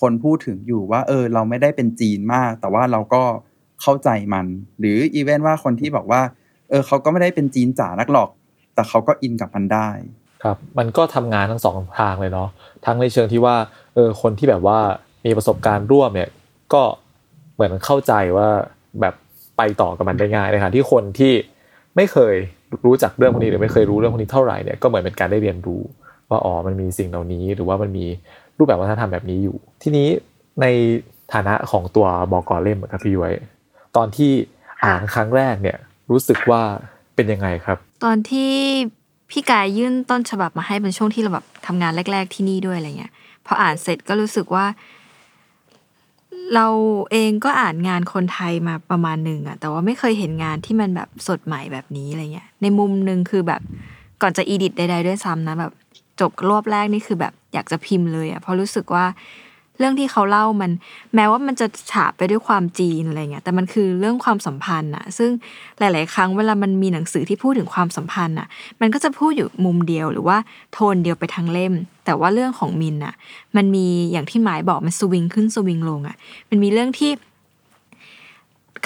[0.00, 3.22] คนพูดถึงอยู่ว่า เออ เราไม่ได้เป็นจีนมาก แต่ว่าเราก็
[3.82, 4.46] เข้าใจมัน
[4.78, 6.22] หรืออีเวนว่าคนที่บอกว่า
[6.70, 8.30] เออเขาก็ไม่ได้เป็นจีนจ๋านักหรอก
[8.74, 9.88] แต่เขาก็อินกับมันได้
[10.42, 12.48] ครับมันก็ทำงานทั้งสองทางเลยเนาะ
[12.86, 13.56] ทั้งในเชิงที่ว่า
[13.94, 14.78] เออคนที่แบบว่า
[15.24, 16.30] มีประสบการณ์ร่วมเนี่ย
[16.72, 16.82] ก็
[17.54, 18.48] เหมือนเข้าใจว่า
[19.00, 19.14] แบบ
[19.56, 21.32] ไปต่อกับมันได้ง่ายในขณะที่คนที่
[21.96, 22.34] ไม่เคย
[22.86, 25.82] รู้จักเรื่องพวกนี้หรือไม่เคยรู้เรื่องพวกนี้เท่าไหร่เนี่ยก็เหมือนเป็นการได้เรียนรู้
[26.30, 28.06] ว่าอ๋อมันมีสิ่งเหล่านี้หรือว่ามันมี
[28.58, 30.08] รูปแบบวัฒนธรรมแบบนี้อยู่ ทีนี้
[30.60, 30.66] ใน
[31.32, 33.32] ฐานะของตัวบอกอเล่มครับพี่ย้อย
[33.96, 34.30] ตอนที่
[34.84, 35.78] อ่านครั้งแรกเนี่ย
[36.10, 36.62] รู้สึกว่า
[37.14, 38.52] เป็นยังไงครับ ตอนที่
[39.30, 43.12] พี่กายยื่นต้นฉบับมาให้เป็นช่วงที่เราแบบทำงานแรก ๆที่นี่ด้วยอะไรเงี้ย
[43.46, 44.66] พออ่านเสร็จก็รู้สึกว่า
[46.54, 46.66] เรา
[47.12, 53.60] เองก็อ่านงานคนไทยมาประมาณหนึ่งอะแต่ว่าไม่เคยเห็นงานที่มันแบบสดใหม่แบบนี้อะไรเงี้ยในมุมหนึ่งคือแบบ
[54.22, 55.72] ก่อนจะอีดิทใดๆด้วยซ้ำนะแบบ
[56.20, 59.06] จบรอบแรกนี่คือแบบอยากจะพิมพ์เลยอะเพราะรู้สึกว่า
[59.78, 60.72] เรื่องที่เขาเล่ามัน
[61.14, 65.30] แม้ว่ามันจะฉาบไปด้วยความจีนอะไรเงี้ยแต่มันคือเรื่องความสัมพันธ์อะซึ่ง
[65.78, 68.46] หลาย ๆ ครั้งเวลามันมีหนังสือที่พูดถึงความสัมพันธ์อะ
[68.80, 70.36] มันก็จะพูดอยู่มุมเดียวหรือว่า
[70.72, 71.72] โทนเดียวไปทั้งเล่ม
[72.04, 73.14] แต่ว่าเรื่องของมินอะ
[73.56, 76.16] มันมีอย่างที่หมายบอกมันสวิงขึ้นสวิงลงอะ
[76.50, 77.10] มันมีเรื่องที่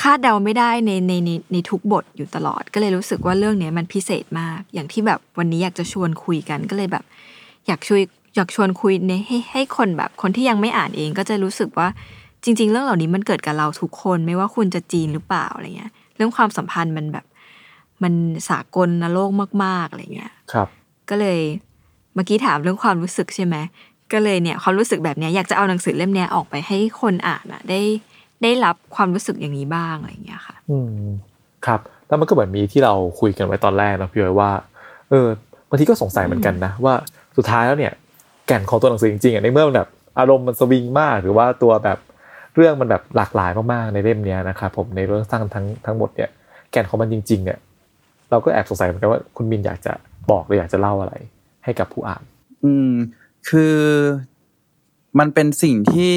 [0.01, 7.05] คาดเดาไม่ได้ในในในในทุกบทอยู่ตลอด ก็เลยรู้สึกว่าเรื่องนี้มันพิเศษมาก อย่างที่แบบวันนี้อยากจะชวนคุยกันก็เลยแบบ
[7.67, 8.03] อยากช่วย
[8.37, 11.89] อยากชวนคุยในให้ให้คนแบบคนที่ยังไม่อ่านเองก็จะรู้สึกว่า
[12.45, 17.25] จริง ๆ เรื่องเหล่านี้มันเกิดกับเราทุกคนไม่ว่าคุณจะจีนหรือเปล่าอะไรเงี้ย เรื่องความสัมพันธ์มันแบบ
[18.03, 18.15] มัน
[18.49, 19.31] สากลนโลก
[19.65, 20.69] มากๆอะไรเงี้ยครับ
[21.11, 21.39] ก็เลย
[22.15, 23.57] เมื่อกี้ถามเรื่องความรู้สึกใช่ไหม
[24.13, 27.81] ก็เลยเนี่ยความรู้สึกแบบเนี้ยอยากจะเอาหนังสือเล่มเนี้ยออกไปให้คนอ่านอะได้
[28.43, 31.07] ได้รับความรู้สึกอย่างนี้บ้างอะไรเงี้ยค่ะ อืม
[31.67, 34.51] ครับแล้วมันก็เหมือนมีที่เราคุยกันไว้ตอนแรกนะพี่ย้อยว่า
[35.11, 35.27] เออ
[35.69, 36.95] บางทีก็สงสัยเหมือนกันนะว่า
[37.37, 37.93] สุดท้ายแล้วเนี่ย
[38.47, 41.99] แก่นของตัวหนังสือจริงๆอะในเมื่อมันแบบอารมณ์มันสวิงมาก หรือว่าตัวแบบ
[42.57, 46.31] เรื่องมันแบบหลากหลายมากๆในเล่มเนี้ยนะครับผมในเรื่องสร้างทั้งทั้งหมดเนี่ย
[46.73, 47.59] แก่นของมันจริง ๆ เนี่ย
[48.31, 49.93] เราก็แอบสงสัยเหมือนกันว่าคุณมินอยากจะ
[50.31, 51.15] บอกหรืออยากจะเล่าอะไร
[51.65, 52.23] ให้กับผู้อ่าน
[52.65, 52.93] อืม
[53.49, 53.77] คือ
[55.19, 56.17] มันเป็นสิ่งที่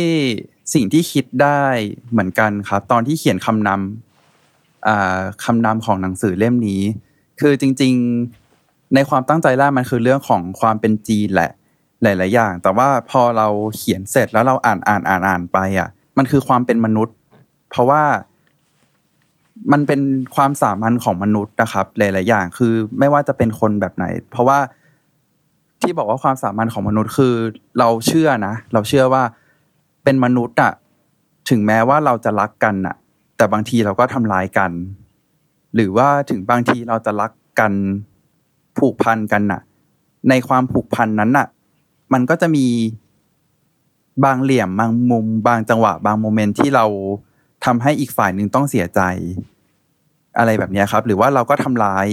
[0.73, 1.63] สิ่งที่คิดได้
[2.11, 6.81] เหมือนกันครับ ตอนที่เขียนคำนำคำนำของหนังสือเล่มนี้
[7.41, 7.93] คือจริง
[8.43, 11.51] ๆในความตั้งใจแรกมันคือเรื่องของความเป็นจีนแหละ
[12.03, 13.47] หลาย ๆ อย่าง แต่ว่าพอเรา
[13.77, 17.15] เขียนเสร็จแล้วเราอ่านอ่านอ่านอ่านไปอะ มันคือความเป็นมนุษย์
[17.69, 18.03] เพราะว่า
[19.71, 20.01] มันเป็น
[20.35, 24.59] ความสามัญของมนุษย์นะครับ หลาย ๆ อย่าง คือไม่ว่าจะเป็นคนแบบไหน เพราะว่า
[25.81, 27.33] ที่บอกว่าความสามัญของมนุษย์คือ
[27.79, 29.23] เราเชื่อนะ เราเชื่อว่า
[30.03, 30.73] เป็นมนุษย์อะ
[31.49, 32.95] ถึงแม้ว่าเราจะรักกันอะ
[33.37, 34.71] แต่บางทีเราก็ทำร้ายกัน
[35.75, 37.73] หรือว่าถึงบางทีเราจะรักกัน
[38.77, 39.61] ผูกพันกันน่ะ
[40.29, 41.47] ในความผูกพันนั้นน่ะ
[42.13, 42.65] มันก็จะมี
[44.25, 46.85] บางเหลี่ยมบางมุม บางจังหวะ บางโมเมนต์ที่เรา
[47.65, 49.01] ทำให้อีกฝ่ายหนึ่งต้องเสียใจ
[50.37, 52.07] อะไรแบบนี้ครับ หรือว่าเราก็ทำร้าย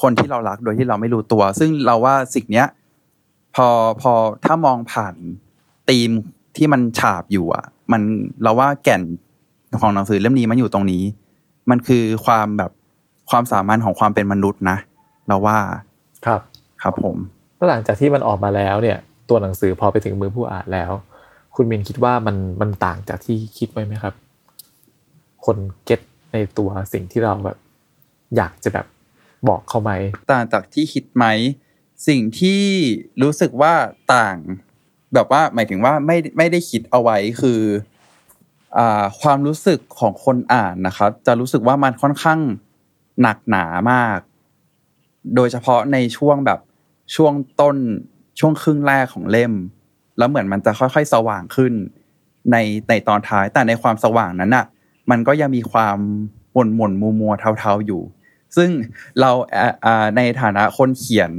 [0.00, 2.66] คนที่เรารักโดยที่เราไม่รู้ตัว ซึ่งเราว่าสิ่งเนี้ย
[3.54, 3.68] พอ
[4.00, 4.12] พอ
[4.44, 5.14] ถ้ามองผ่าน
[5.88, 6.10] ธีม
[6.58, 8.02] ที่มันฉาบอยู่อะ มัน
[8.42, 9.02] เราว่าแก่น
[9.80, 11.02] ของหนังสือเล่มนี้มันอยู่ตรงนี้
[11.70, 12.70] มันคือความแบบ
[13.30, 14.76] ความสามัญของความเป็นมนุษย์นะ
[15.28, 15.58] เราว่า
[16.26, 16.40] ครับ
[16.82, 17.16] ครับผม
[17.56, 20.90] แล้วหลังจากที่มันออกมาแล้วเนี่ย ตัวหนังสือพอไปถึงมือผู้อ่านแล้ว
[21.54, 24.14] คุณมินคิดว่ามันมันต่างจากที่คิดไว้ไหมครับ
[25.46, 26.00] คนเก็ต
[26.32, 27.58] ในตัวสิ่งที่เราแบบ
[28.36, 28.86] อยากจะแบบ
[29.48, 29.92] บอกเขาไหม
[30.30, 31.26] ต่างจากที่คิดไหม
[32.08, 32.62] สิ่งที่
[33.22, 33.74] รู้สึกว่า
[34.14, 34.36] ต่าง
[35.14, 37.60] แบบว่าหมายถึงว่าไม่ไม่ได้คิดเอาไว้คือ
[38.78, 42.40] อ่าความรู้สึกของคนอ่านนะครับ จะรู้สึกว่ามันค่อนข้าง
[43.22, 44.18] หนักหนามาก
[45.34, 46.60] โดยเฉพาะในช่วงแบบ
[47.16, 47.76] ช่วงต้น
[48.40, 49.52] ช่วงครึ่งแรกของเล่ม
[50.18, 51.72] แล้วเหมือนมันจะค่อยๆ สว่างขึ้น
[52.52, 52.56] ใน
[52.88, 54.66] ในตอนท้ายแต่ในความสว่างนั้นอะ
[55.10, 55.98] มันก็ยังมีความ
[56.52, 58.02] หม่นหม่นมัวมัวเทาๆอยู่
[58.56, 58.70] ซึ่ง
[59.20, 59.30] เรา
[60.16, 61.32] ในฐานะคนเขียน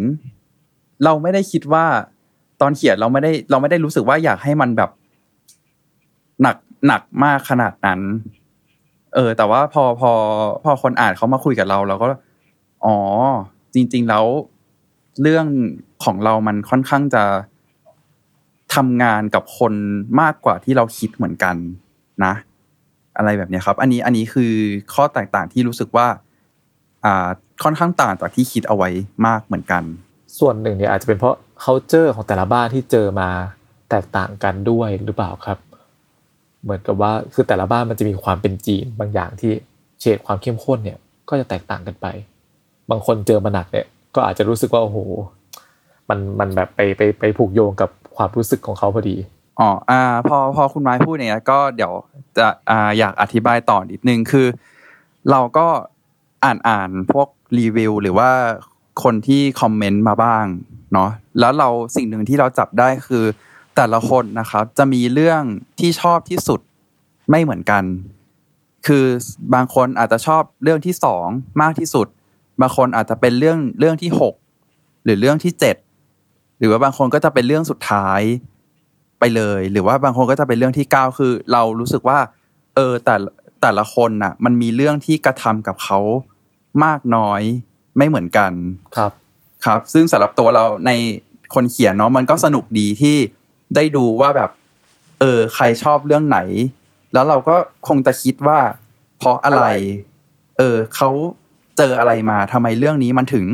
[1.03, 1.85] เราไม่ได้คิดว่า
[2.61, 4.89] ตอนเขียนเราไม่ได้เราไม่ได้รู้สึกว่าอยากให้มันแบบ
[6.41, 7.99] หนักหนักมากขนาดนั้น
[9.15, 10.11] เออ แต่ว่าพอพอ
[10.63, 12.07] พอคนอ่านเขามาคุยกับเราเราก็
[12.85, 12.95] อ๋อ
[13.73, 14.25] จริง ๆ แล้ว
[15.21, 15.45] เรื่อง
[16.03, 17.23] ของเรามันค่อนข้างจะ
[18.75, 19.73] ทำงานกับคน
[20.21, 21.55] มากกว่าที่เราคิดเหมือนกัน
[22.23, 22.33] นะ
[23.17, 24.53] อะไรแบบนี้ครับ อันนี้อันนี้คือ
[24.93, 26.07] ข้อแตกต่างที่รู้สึกว่า
[27.05, 27.27] อ่า
[27.63, 28.89] ค่อนข้างต่างจากที่คิดเอาไว้
[29.27, 29.83] มากเหมือนกัน
[30.39, 33.29] ส่วนหนึ่งเนี่ยอาจจะเป็นเพราะ culture ของแต่ละบ้านที่เจอมา
[33.89, 35.57] แตกต่างกันด้วยหรือเปล่าครับ
[36.63, 39.51] เหมือนกับว่าคือแต่ละบ้านมันจะมีความเป็นจีนบางอย่างที่
[39.99, 40.97] เฉดความเข้มข้นเนี่ย
[41.29, 42.07] ก็จะแตกต่างกันไป
[42.89, 44.97] บางคนเจอมาหนักเนี่ยก็อาจจะรู้สึกว่าโอ้โห
[46.09, 49.15] มันมันแบบไปไปไปผูกโยงกับความรู้สึกของเขาพอดี
[49.59, 51.93] อ๋ออ่าพอพอคุณไม้พูดอย่างเงี้ยก็เดี๋ยว
[52.37, 54.47] จะอ่าอยากอธิบายต่อนิดนึงคือ
[55.31, 55.67] เราก็
[56.43, 57.27] อ่านอ่านพวก
[57.59, 58.29] รีวิวหรือว่า
[59.03, 60.45] คนที่คอมเมนต์มาบ้าง
[60.93, 63.23] เนาะแล้วเราสิ่งหนึ่งที่เราจับได้คือ
[63.75, 65.41] แต่ละคนนะครับ จะมีเรื่อง
[65.79, 66.59] ที่ชอบที่สุด
[67.29, 67.83] ไม่เหมือนกัน
[68.87, 69.05] คือ
[69.53, 71.25] บางคนอาจจะชอบเรื่องที่สอง
[71.61, 72.07] มากที่สุด
[72.61, 74.33] บางคนอาจจะเป็นเรื่องเรื่องที่หก
[75.03, 75.75] หรือเรื่องที่เจ็ด
[76.59, 78.21] หรือว่าบางคนก็จะเป็นเรื่องสุดท้าย
[79.19, 82.19] ไปเลย หรือว่าบางคนก็จะเป็นเรื่องที่เก้าคือ เรารู้สึกว่า
[82.75, 83.15] เออแต่
[83.61, 85.99] แต่ละคนน่ะ มันมีเรื่องที่กระทำกับเขา
[86.83, 87.41] มากน้อย
[87.97, 88.51] ไม่เหมือนกัน
[88.97, 89.11] ครับ
[89.65, 90.91] ครับ ซึ่งสำหรับตัวเราใน
[91.53, 93.17] คนเขียนเนาะมันก็สนุกดีที่
[93.75, 94.49] ได้ดูว่าแบบ
[95.19, 96.39] เออ ใครชอบเรื่องไหน
[97.13, 97.55] แล้วเราก็
[97.87, 98.59] คงจะคิดว่า
[99.17, 99.65] เพราะอะไร
[100.57, 101.09] เออเขา
[101.77, 103.45] เจออะไรมาทำไมเรื่องนี้มันถึง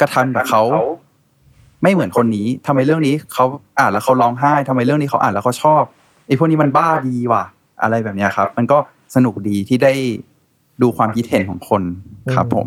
[0.00, 0.62] กระทำกับเขา
[1.82, 3.44] ไม่เหมือนคนนี้ทำไมเรื่องนี้เขา
[3.78, 5.82] อ่านแล้วเขาร้องไห้ทำไมเรื่องนี้เขาอ่านแล้วเขาชอบ
[6.26, 7.44] ไอ้พวกนี้มันบ้าดีว่ะ
[7.82, 8.78] อะไรแบบเนี้ยครับ มันก็
[9.14, 9.92] สนุกดีที่ได้
[10.82, 11.82] ดูความคิดเห็นของคน
[12.34, 12.66] ครับผม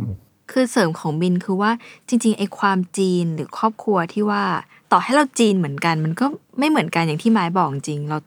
[0.52, 1.72] คือเสริมของบินคือว่า
[2.08, 4.44] จริงๆไอ้ความจีนหรือครอบครัวที่ว่า
[4.92, 6.26] ต่อให้เราจีนเหมือนกัน มันก็
[6.60, 8.18] ไม่เหมือนกันอย่างที่ไม้บอกจริง เรา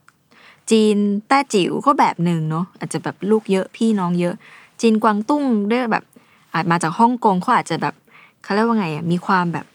[0.70, 0.96] จีน
[1.28, 4.34] แต้จิ๋วก็แบบหนึ่งเนาะอาจจะแบบลูกเยอะพี่น้องเยอะ
[4.80, 6.04] จีนกวางตุ้งด้วยแบบ
[6.54, 7.94] อาจมาจากฮ่องกงเขาอาจจะแบบ
[8.42, 9.66] เขาเรียกว่าไงอะมีความแบบ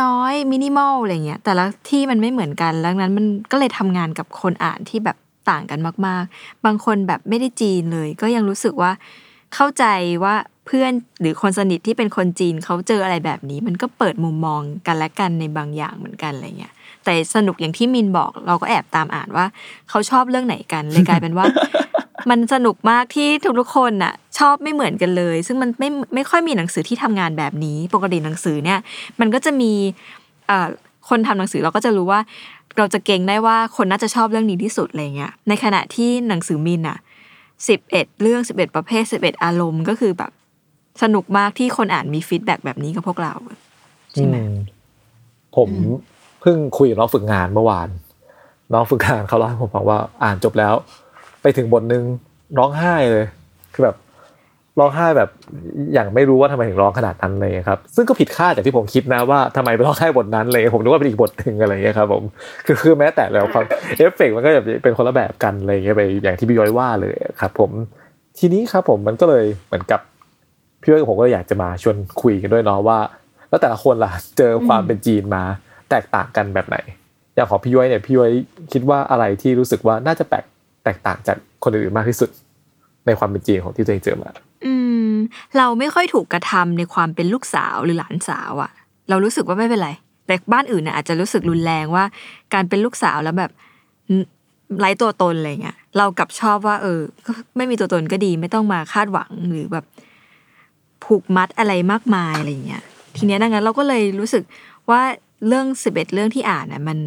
[0.00, 5.16] น้อยๆมินิมอลอะไรเงี้ยแต่ละที่มันไม่เหมือนกันแล้วนั้นมันก็เลยทำงานกับคนอ่านที่แบบ
[5.50, 8.92] ต่างกันมาก ๆ บางคนแบบไม่ได้จีนเลย ก็ยังรู้สึกว่า
[9.54, 9.84] เข้าใจ
[10.24, 10.34] ว่า
[10.66, 16.72] เพื่อนหรือคนสนิทที่เป็นคนจีนเขาเจออะไรแบบนี้ มันก็เปิดมุมมองกันและกันในบางอย่างเหมือนกันอะไรเงี้ย
[17.04, 19.46] แต่สนุกอย่างที่มินบอกเราก็แอบตามอ่านว่า
[19.88, 21.46] เขาชอบเรื่องไหนกันเลยกลายเป็นว่า
[22.30, 23.28] มันสนุกมากที่
[23.60, 28.78] ทุกๆคนน่ะ ชอบไม่เหมือนกันเลย ซึ่งมันไม่ไม่ค่อยมีหนังสือที่ทำงานแบบนี้ ปกติหนังสือเนี่ย
[29.20, 29.72] มันก็จะมี
[30.48, 30.68] เอ่อ
[31.08, 32.20] คนทำหนังสือเราก็จะรู้ว่า
[32.78, 36.98] เราจะเก่งได้ว่าคนน่าจะชอบเรื่องนี้ที่สุดอะไรเงี้ยในขณะที่หนังสือมินอะ
[37.68, 40.32] สิบเอ็ดเรื่องสิบเอ็ดประเภทสิบเอ็ดอารมณ์ก็คือแบบ
[41.02, 43.34] สนุกมากที่คนอ่านมีฟีดแบ็กแบบนี้กับพวกเรา
[44.12, 44.54] ใช่ไหมอืม
[45.56, 45.70] ผม
[46.40, 47.88] เพิ่งคุยกับน้องฝึกงานเมื่อวาน
[48.72, 50.74] น้องฝึกงานเขาเล่าให้ผมฟังว่าอ่านจบแล้ว
[51.42, 52.02] ไปถึงบทหนึ่ง
[52.58, 53.26] ร้องไห้เลย
[53.72, 53.96] คือแบบ
[54.80, 55.30] ร้องไห้แบบ
[55.94, 62.22] อย่างไม่รู้ว่าทำไมถึงร้องขนาดนั้นเลยครับ ซึ่งก็ผิดคาดจากที่ผมคิดนะว่าทำไมไปร้องไห้บทนั้นเลย ผมนึกว่าเป็นอีกบทหนึ่งอะไรอย่างเงี้ยครับผม
[62.66, 63.64] คือคือแม้แต่แล้วความ
[63.96, 67.70] เอฟเฟกต์มันก็จะเป็นคนละแบบกันอะไรเงี้ยไปอย่างที่พี่ย้อยว่าเลยครับผม
[68.38, 70.00] ทีนี้ครับผมมันก็เลยเหมือนกับ
[70.82, 72.98] พี่ย้อยกับผมก็อยากจะมาชวนคุยกันด้วยเนาะว่า
[73.48, 75.42] แล้วแต่ละคนล่ะเจอความเป็นจีนมา
[75.90, 76.76] แตกต่างกันแบบไหน
[77.34, 78.30] อย่างของพี่ย้อยเนี่ยพี่ย้อย
[78.72, 80.44] คิดว่าอะไรที่รู้สึกว่าน่าจะแปลก
[80.84, 82.30] แตกต่างจากคนอื่นมากที่สุด
[83.06, 84.30] ในความเป็นจีนของที่ตัวเองเจอมา
[84.64, 84.72] อื
[85.10, 85.12] ม
[85.56, 88.70] เราไม่ค่อยถูกกระทำในความเป็นลูกสาวหรือหลานสาวอะ
[89.08, 89.90] เรารู้สึกว่าไม่เป็นไร
[90.26, 92.04] แต่บ้านอื่นน่ะอาจจะรู้สึกรุนแรงว่า
[92.54, 93.50] การเป็นลูกสาวแล้วแบบ
[94.80, 97.00] ไร้ตัวตนอะไรเงี้ย เรากลับชอบว่า เออ
[97.56, 99.84] ไม่มีตัวตนก็ดี ไม่ต้องมาคาดหวังหรือแบบ
[101.04, 102.82] ผูกมัดอะไรมากมายอะไรเงี้ย
[103.16, 104.42] ทีเนี้ยดังนั้นเราก็เลยรู้สึก
[104.90, 105.00] ว่า
[105.48, 106.98] เรื่องสิบเอ็ดเรื่องที่อ่านน่ะมัน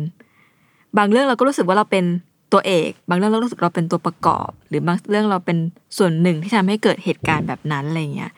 [0.98, 2.06] บางเรื่องเราก็รู้สึกว่าเราเป็น
[2.54, 5.58] ตัวเอก บางเรื่องเรารู้สึกเราเป็นตัวประกอบ หรือบางเรื่องเราเป็น
[5.98, 8.32] ส่วนหนึ่งที่ทำให้เกิดเหตุการณ์แบบนั้นอะไรเงี้ย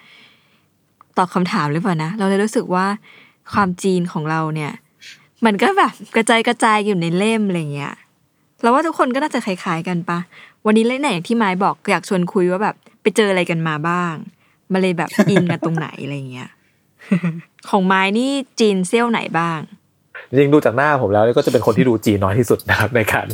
[1.17, 2.85] ตอบคำถามหรือเปล่านะ เราเลยรู้สึกว่า
[3.53, 4.71] ความจีนของเราเนี่ย
[5.45, 7.93] มันก็แบบกระจายกระจายอยู่ในเล่มอะไรเงี้ย
[8.61, 10.19] เราว่าทุกคนก็น่าจะคล้ายๆกันปะ
[10.65, 14.13] วันนี้เล่นไหนอย่างที่ไม้บอกอยากชวนคุยว่าแบบ ไปเจออะไรกันมาบ้าง
[14.71, 16.49] มาเลยแบบอินกันตรงไหนอะไรเงี้ย
[17.69, 19.59] ของไม้นี่จีนเซี่ยวไหนบ้าง
[20.35, 23.27] จริงๆดูจากหน้าผมแล้วก็จะเป็นคนที่ดูจีนน้อยที่สุดนะครับในการ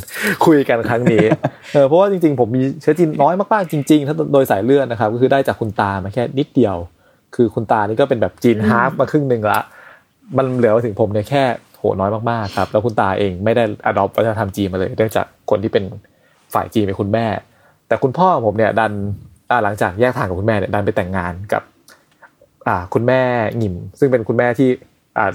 [0.44, 1.24] คุยกันครั้งนี้
[1.72, 6.76] เออเพราะว่าจริงๆ ผมมีเชื้อจีนน้อยมากๆจริงๆถ้าโดยสายเลือดนะครับก็คือได้จากคุณตามาแค่นิดเดียว
[7.34, 9.60] คือคุณตานี่ก็เป็นแบบจีนฮาร์ฟมาครึ่งหนึ่งละ
[10.36, 11.44] มันเหลือถึงผมเนี่ยแค่
[11.78, 15.84] โหน้อยมากๆครับแล้วคุณตาเองไม่ได้อดอปวัฒนธรรมจีนมาเลยเนื่องจากคนที่เป็น
[16.54, 17.26] ฝ่ายจีนเป็นคุณแม่
[17.88, 18.92] แต่คุณพ่อของผมเนี่ยดัน
[19.50, 21.62] อ่าหลังจากแยกทางกับคุณแม่เนี่ยดันไปแต่งงานกับ
[22.68, 23.20] อ่าคุณแม่
[23.58, 24.68] หงิมซึ่งเป็นคุณแม่ที่
[25.18, 25.26] อ่า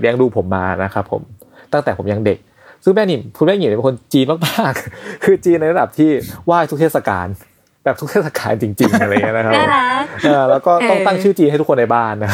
[0.00, 1.22] เลี้ยงดูผมมานะครับผม
[1.72, 2.38] ตั้งแต่ผมยังเด็ก
[2.84, 6.10] ซึ่งแม่หนิมคุณแม่หงิมเนี่ยเป็นคนจีนมากๆ คือจีนในระดับที่
[6.46, 7.26] ไหว้ทุกเทศกาล
[7.84, 12.32] แบบทุกเทศกาลจริง ๆ อะไรเงี้ยนะครับน่ารักเออแล้วก็ต้องเออตั้งชื่อจีนให้ทุกคนในบ้านนะ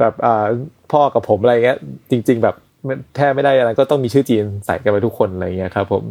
[0.00, 0.44] แบบอ่า
[0.92, 1.78] พ่อกับผมอะไรเงี้ย
[2.10, 2.54] จริง ๆ แบบ
[3.16, 6.04] แทบไม่ได้อะไรก็ต้องมีชื่อจีนใส่กันไปทุกคนอะไรเงี้ยครับ ผม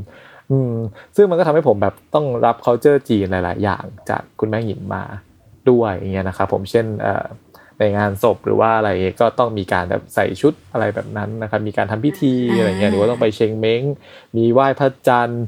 [0.51, 0.73] อืม
[1.15, 5.03] ซึ่งมันก็ทำให้ผมแบบต้องรับ culture จีนหลาย ๆ อย่างจากคุณแม่หญิงมา
[5.69, 7.25] ด้วยอย่างเงี้ยนะครับผมเช่นเอ่อ
[7.80, 13.82] ในงานศพหรือว่าอะไรเงี้ยก็ต้องมีการแบบใส่ชุดอะไรแบบนั้นนะครับมีการทำพิธีอะไรเงี้ยหรือว่าต้องไปเชงเม้ง
[14.38, 15.44] มีไหว้พระจันทร์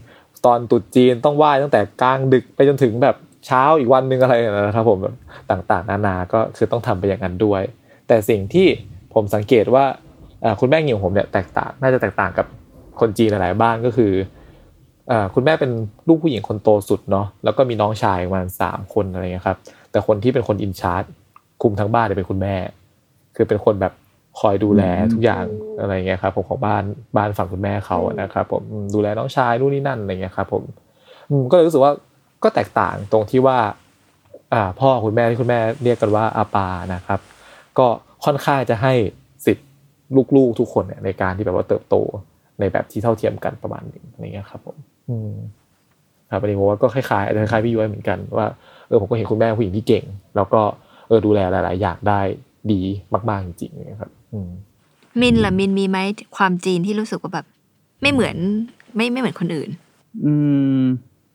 [0.46, 3.15] ตอนตรุษจีนต้องไหว้ตั้งแต่กลางดึกไปจนถึงแบบ
[3.46, 5.15] เช้าอีกวันหนึ่งอะไรอย่างเงี้ยนะครับผมแบบ
[5.52, 7.62] ต่างๆ นานาก็คือต้องทำไปอย่างนั้นด้วย
[8.08, 8.67] แต่สิ่งที่
[9.13, 9.86] ผมสังเกตว่า
[10.41, 12.46] เอ่อคุณแม่หญิงของผมเนี่ยแตกต่างน่าจะแตกต่างกับ
[13.00, 14.12] คนจีนหลายๆบ้านก็คือ
[15.10, 15.72] เอ่อคุณแม่เป็น
[16.08, 19.58] ลูกผู้หญิงคนโตสุดเนาะแล้วก็มีน้องชายประมาณสามคนอะไรเงี้ยครับ
[19.91, 21.04] แต่คนที่เป็นคนอินชาร์จ
[21.62, 22.56] คุมทั้งบ้านเนี่ยเป็นคุณแม่
[23.36, 23.93] คือเป็นคนแบบ
[24.39, 25.45] คอยดูแลทุกอย่าง
[25.80, 26.84] อะไรเงี้ยครับผมของบ้าน
[27.17, 30.63] บ้านฝั่งคุณแม่เขาอะนะครับผมอืมดูแลน้องชายนู่นนี่นั่นอะไรเงี้ยครับผม
[31.30, 31.91] อืมก็เลยรู้สึกว่า
[32.43, 33.58] ก็แตกต่างตรงที่ว่า
[34.54, 37.19] อ่าพ่อคุณแม่ที่คุณแม่เรียกกันว่าอาปานะครับ
[37.78, 37.88] ก็
[38.26, 38.93] ค่อนข้างจะให้
[39.45, 39.67] สิทธิ์
[40.36, 41.95] ลูกๆทุกคนเนี่ยในการที่แบบว่าเติบโต
[42.60, 44.78] ในแบบที่เท่าเทียมกันประมาณหนึงอะไรเงี้ยครับผม
[45.10, 45.34] อืม
[46.32, 48.47] ครับอันนี้ผมว่าก็คล้ายๆคล้ายๆพี่ย้อยเหมือนกันว่า
[48.88, 50.04] เออผมก็เห็นคุณแม่ผู้หญิงที่เก่ง
[50.36, 52.21] แล้วก็เออดูแลหลาย ๆ อย่างได้
[52.71, 52.82] ดี
[53.30, 54.50] มาก ๆ จริงๆนะครับอืม
[55.21, 55.97] มินล่ะมินมีไหม
[56.38, 57.45] ความจีนที่รู้สึกว่าแบบ
[58.02, 58.36] ไม่เหมือน
[58.95, 59.69] ไม่ไม่เหมือนคนอื่น
[60.24, 60.34] อื
[60.80, 60.82] ม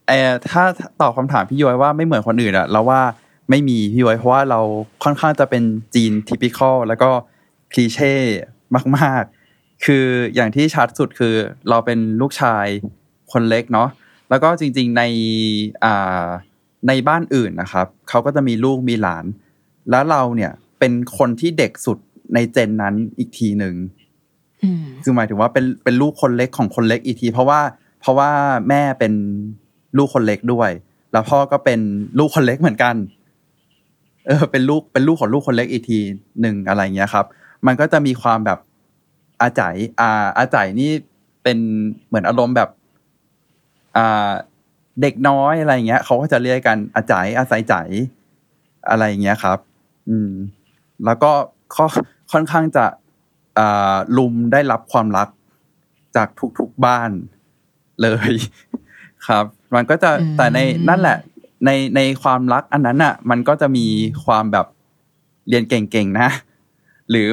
[0.08, 0.62] เออถ้า
[1.00, 3.00] ตอบคำถามพี่ย้อยว่าไม่เหมือนคนอื่นอะเราว่า
[3.50, 4.60] ไม่มีพี่ย้อยเพราะว่าเรา
[5.04, 5.62] ค่อนข้างจะเป็น
[5.94, 7.10] จีนทิปิคอลแล้วก็
[7.72, 8.14] คลีเช่
[8.96, 9.22] มาก
[9.54, 11.34] ๆ คืออย่างที่ชัดสุดคือ
[11.68, 12.66] เราเป็นลูกชาย
[13.32, 13.88] คนเล็กเนาะ
[14.30, 15.02] แล้วก็จริง ๆ ใน
[15.84, 16.26] อ่า
[16.88, 19.24] ในบ้านอื่นนะครับเขาก็จะมีลูกมีหลาน
[19.90, 21.98] แล้วเราเนี่ยเป็นคนที่เด็กสุด
[22.34, 23.74] ในเจนนั้นอีกทีหนึ่ง
[24.64, 27.60] อืมคือหมายถึงว่าเป็นเป็นลูกคนเล็กของคนเล็กอีกที เพราะว่า
[28.00, 28.30] เพราะว่า
[28.68, 29.12] แม่เป็น
[29.96, 30.70] ลูกคนเล็กด้วย
[31.12, 31.80] แล้วพ่อก็เป็น
[32.18, 32.94] ลูกคนเล็กเหมือนกัน
[34.26, 35.98] เออ เป็นลูกเป็นลูกของลูกคนเล็กอีกที
[36.40, 37.26] หนึ่งอะไรเงี้ยครับ
[37.66, 38.58] มันก็จะมีความแบบ
[39.40, 40.90] อาจ่ายอาอาจ่ายนี่
[41.42, 41.58] เป็น
[42.06, 42.70] เหมือนอารมณ์แบบ
[43.96, 44.30] อ่า
[45.02, 47.88] เด็กน้อยอะไรเงี้ยเขาก็จะเรียกกันอาจ่ายอาศัยจ่าย
[48.90, 49.58] อะไรเงี้ยครับ
[50.08, 50.32] อืม
[51.04, 51.32] แล้วก็
[51.76, 51.90] ค่อน
[52.32, 52.84] ค่อนข้างจะ
[53.58, 55.28] อ่าลุมได้รับความรัก
[56.16, 57.10] จากทุกๆบ้าน
[58.02, 58.32] เลย
[59.26, 61.18] ครับ มันก็จะอืมแต่ในนั่นแหละ
[61.64, 63.86] ในในความรักอันนั้นอะ มันก็จะมี
[64.24, 64.66] ความแบบ
[65.48, 66.28] เรียนเก่งๆนะ
[67.10, 67.30] หรือ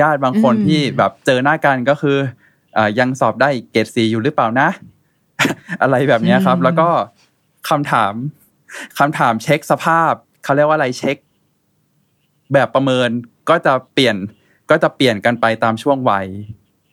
[0.00, 2.18] ญาติบางคนที่แบบเจอหน้ากันก็คือ
[2.76, 4.68] อ่ายังสอบได้เกรดซีอยู่หรือเปล่านะ
[5.82, 6.88] อะไรแบบเนี้ยครับ แล้วก็
[7.68, 8.12] คำถาม
[8.98, 10.12] คำถามเช็คสภาพ
[10.44, 11.16] เขาเรียกว่าอะไรเช็ค
[12.52, 13.08] แบบประเมิน
[13.50, 14.16] ก็จะเปลี่ยน
[14.70, 16.26] ก็จะเปลี่ยนกันไปตามช่วงวัย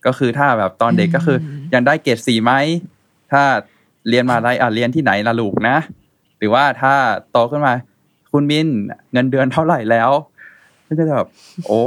[0.05, 1.37] ก็คือถ้าแบบตอนเด็กก็คือ
[1.71, 2.53] อยังได้เกรดสี่ไหม
[3.31, 3.41] ถ้า
[4.09, 5.77] เรียนมาอะไรอะเรียนที่ไหนละลูกนะ
[6.37, 6.93] หรือว่าถ้า
[7.31, 7.73] โตขึ้นมา
[8.31, 8.67] คุณมิน
[9.11, 10.09] เงินเดือนเท่าไหร่แล้ว
[10.87, 11.27] ก็จะแบบ
[11.67, 11.85] โอ้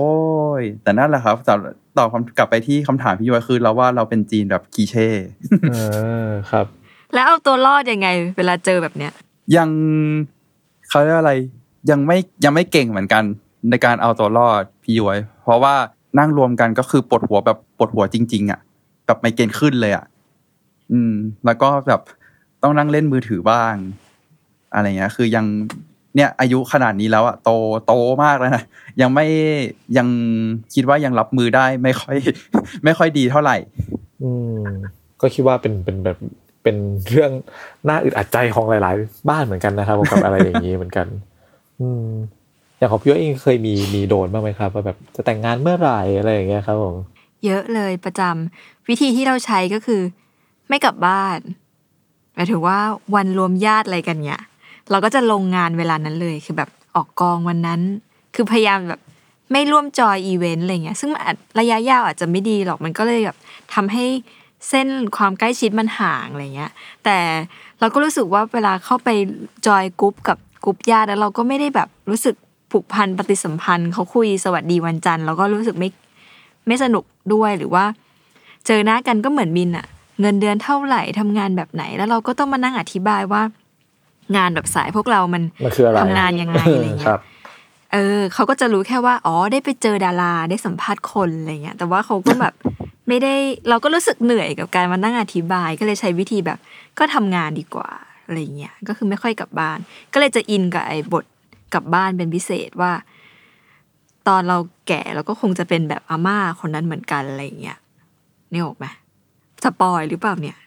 [0.61, 1.59] ย แต่นั่นแหละครับตอบ
[1.98, 5.09] ตอบคำกลับไปที่คำถามพี่ย้อยคือเราว่าเราเป็นจีนแบบคีเช่
[5.70, 5.74] เอ
[6.29, 6.66] อครับ
[7.14, 9.12] แล้วเอาตัวรอดยังไง เวลาเจอแบบเนี้ย
[9.57, 9.70] ยัง
[10.88, 11.33] เขาเรียกอะไร
[11.90, 13.24] ยังไม่ยังไม่เก่งเหมือนกัน
[13.70, 15.74] ในการเอาตัวรอดพี่ย้อยเพราะว่า
[16.18, 18.61] นั่งรวมกันก็คือปวดหัวแบบปวดหัวจริง ๆอะ
[19.07, 20.05] แบบไมเกรนขึ้นเลยอะ
[20.92, 21.12] อืม
[21.44, 22.00] แล้วก็แบบ
[22.62, 23.74] ต้องนั่งเล่นมือถือบ้าง
[24.74, 25.44] อะไรเงี้ย คือยัง
[26.16, 27.50] เนี่ย อายุขนาดนี้แล้วอะโต
[27.87, 27.92] โต
[28.24, 28.64] มากแล้วนะ
[29.00, 29.27] ยังไม่
[29.96, 30.09] ยัง
[30.74, 32.16] คิดว่ายังรับมือได้ไม่ค่อย
[32.85, 33.57] ไม่ค่อยดีเท่าไหร่
[34.22, 34.62] อืม
[35.20, 36.18] ก็คิดว่าเป็นเป็นแบบ
[36.62, 36.77] เป็น
[37.11, 37.31] เรื่อง
[37.88, 41.07] น่าอึดอัดใจของหลาย ๆ บ้านเหมือนกันนะครับกับอะไรอย่างนี้เหมือนกัน
[41.81, 42.07] อืม
[42.85, 46.94] อย่างของพี่เองเคยมีมีโดนบ้างไหมครับว่าแบบจะแต่งงานเมื่อไหร่อะไรอย่างเงี้ยครับผม
[47.44, 50.03] เยอะเลยประจำวิธีที่เราใช้ก็คือ
[50.68, 51.38] ไม่กลับบ้าน
[52.35, 52.79] หมายถึงว่า
[53.14, 54.42] วันรวมญาติอะไรกันเนี่ย
[54.90, 57.81] เราก็จะลงงานเวลานั้นเลยคือแบบออกกองวันนั้น
[58.35, 59.01] คือพยายามแบบ
[59.53, 61.11] ไม่ร่วม join event อะไรเงี้ย ซึ่ง
[61.59, 63.37] ระยะยาวอาจจะไม่ดีหรอกมันก็เลยแบบ
[63.75, 64.05] ทำให้
[64.68, 66.73] เส้นความใกล้ชิดมันห่างอะไรเงี้ย
[67.05, 67.18] แต่
[67.81, 69.09] เราก็รู้สึกว่าเวลาเข้าไป
[69.66, 72.35] join group กับกรุ๊ปญาติแล้วเราก็ไม่ได้แบบรู้สึก
[72.75, 75.89] ผูกพันปฏิสัมพันธ์เขาคุยสวัสดีวันจันทร์เราก็รู้สึกไม่
[76.67, 77.05] ไม่สนุก
[77.35, 77.85] ด้วยหรือว่า
[78.66, 79.87] เจอหน้ากันก็เหมือนบินอะ
[80.20, 83.43] เงินเดือนเท่าไหร่ทำงานแบบไหน แล้วเราก็ต้องมานั่งอธิบายว่า
[84.37, 87.20] งานแบบสายพวกเรามันมันคืออะไรทำงานยังไงอะไรคเงี้รัยบ
[87.93, 92.55] เออเขาก็จะรู้แค่ว่าอ๋อได้ไปเจอดาราได้สัมภาษณ์คนอะไรเงี้ย แต่ว่าเขาก็แบบ
[93.09, 93.35] ไม่ได้
[93.68, 96.59] เราก็รู้สึกเหนื่อยกับการมานั่งอธิบาย ก็เลยใช้วิธีแบบ
[96.99, 97.91] ก็ทำงานดีกว่า
[98.25, 99.79] อะไรเงี้ยก็คือไม่ค่อยกลับบ้าน
[100.12, 101.25] ก็เลยจะอินกับไอ้บท
[101.75, 102.93] กลับบ้านเป็นพิเศษว่า
[104.29, 104.59] ตอนเรา
[104.89, 107.79] แก่เราก็คงจะเป็นแบบอาม่าคนนั้นเหมือนกันอะไรเงี้ย
[108.53, 108.87] นี่ออกไหม
[109.64, 110.59] สปอยหรือเปล่าเนี่ย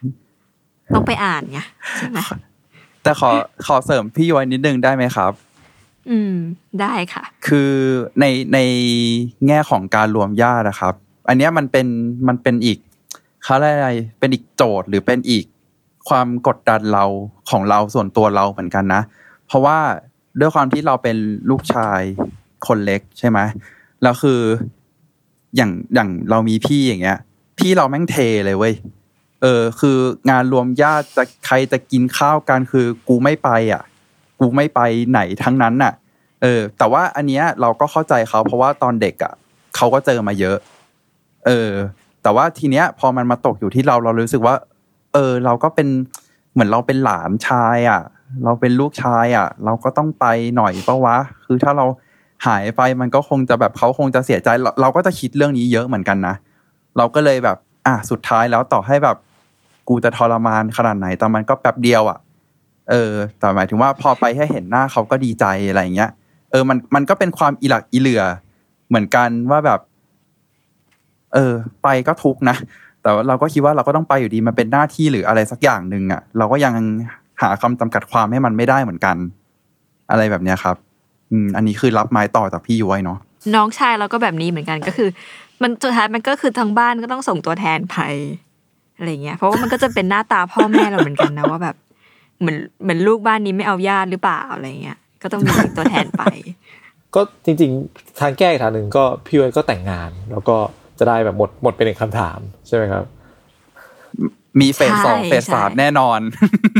[0.94, 1.60] ต้องไปอ่านไง
[1.98, 2.18] ใช่ไหม
[3.02, 3.30] แต่แต่ขอ
[3.66, 5.32] ขอเสริมพี่ย้อยนิดนึงได้ไหมครับ
[6.10, 6.34] อืม
[6.80, 7.72] ได้ค่ะ คือ
[8.20, 8.58] ในใน
[9.46, 10.94] แง่ของการรวมญาตินะครับ
[11.28, 11.86] อันเนี้ยมันเป็น
[12.28, 12.78] มันเป็นอีก
[13.44, 15.44] เขาเรียกอะไร เป็นอีกโจทย์หรือเป็นอีก
[16.08, 17.04] ความกดดันเรา
[17.50, 19.02] ของเราส่วนตัวเราเหมือนกันนะ
[19.46, 19.78] เพราะว่า
[20.40, 21.16] ด้วยความที่เราเป็น
[21.50, 22.00] ลูกชาย
[22.66, 23.38] คนเล็กใช่ไหม
[24.02, 24.40] แล้วคือ
[25.56, 27.18] อย่างอย่างเรามีพี่อย่างเงี้ย
[27.58, 28.16] พี่เราแม่งเท
[28.46, 28.74] เลยเว้ย
[29.42, 29.98] เออ คือ
[30.30, 33.82] งานรวมญาติจะใครจะกินข้าวกันคือ กูไม่ไปอะ
[34.40, 35.92] กูไม่ไปไหนทั้งนั้นน่ะ
[36.42, 39.32] เออ แต่ว่าอันเนี้ยเราก็เข้าใจเขาเพราะว่าตอนเด็กอะ
[39.76, 40.56] เขาก็เจอมาเยอะ
[41.46, 41.70] เออ
[42.22, 44.54] แต่ว่าทีเนี้ย พอมันมาตกอยู่ที่เราเรารู้สึกว่า
[45.12, 45.88] เออ เราก็เป็น
[46.52, 48.02] เหมือนเราเป็นหลานชายอะ
[48.44, 50.26] เราเป็นลูกชายอะ เราก็ต้องไป
[50.56, 51.16] หน่อยปะวะ
[51.46, 51.86] คือถ้าเรา
[52.46, 56.34] หายไปมันก็คงจะแบบเขาคงจะเสียใจเราเราก็จะคิดเรื่องนี้เยอะเหมือนกันนะ
[56.96, 57.56] เราก็เลยแบบ
[57.86, 59.16] อะสุดท้ายแล้วต่อให้แบบ
[59.88, 62.18] กูจะทรมานขนาดไหนแต่มันก็แป๊บเดียวอะ
[62.90, 66.10] เออ แต่หมายถึงว่าพอไปแค่เห็นหน้าเขาก็ดีใจอะไรอย่างเงี้ย
[66.50, 68.22] เออมันมันก็เป็นความอีหลักอีเหลือ
[68.88, 69.80] เหมือนกันว่าแบบ
[71.34, 71.52] เออ
[71.82, 72.56] ไปก็ทุกนะ
[73.02, 76.74] แต่เราก็คิดว่าเราก็ต้องไปอยู่ดีมันเป็นหน้าที่หรืออะไรสักอย่างหนึ่งอะ เราก็ยัง
[77.42, 79.16] หาคำจำกัดความให้มันไม่ได้เหมือนกัน
[80.10, 80.76] อะไรแบบเนี้ยครับ
[81.30, 83.18] อืมอันนี้คือรับไม้ต่อจากพี่ย้อยเนาะ
[83.54, 85.08] น้องชายเราก็แบบนี้เหมือนกันก็คือ
[85.62, 87.98] มันสุดท้ายมันก็คือทางบ้านก็ต้องส่งตัวแทนไป
[88.96, 91.76] อะไรเงี้ย เพราะว่ามันก็จะเป็นหน้าตาพ่อแม่เราเหมือนกันนะว่าแบบ
[92.40, 96.22] เหมือนเหมือนลูกบ้านนี้ไม่เอาญาติหรือเปล่าอะไรเงี้ย ก็ต้องมีตัวแทนไป
[97.14, 100.56] ก็จริง ๆ ทางแก้อีกทางหนึ่งก็พี่ย้อยก็แต่งงาน แล้วก็
[100.98, 103.04] จะได้แบบหมดหมดเป็นหนึ่งคำถามใช่ไหมครับ
[104.60, 106.77] มีเฟสสองใช่เฟสสามใช่แน่นอนอ๋อ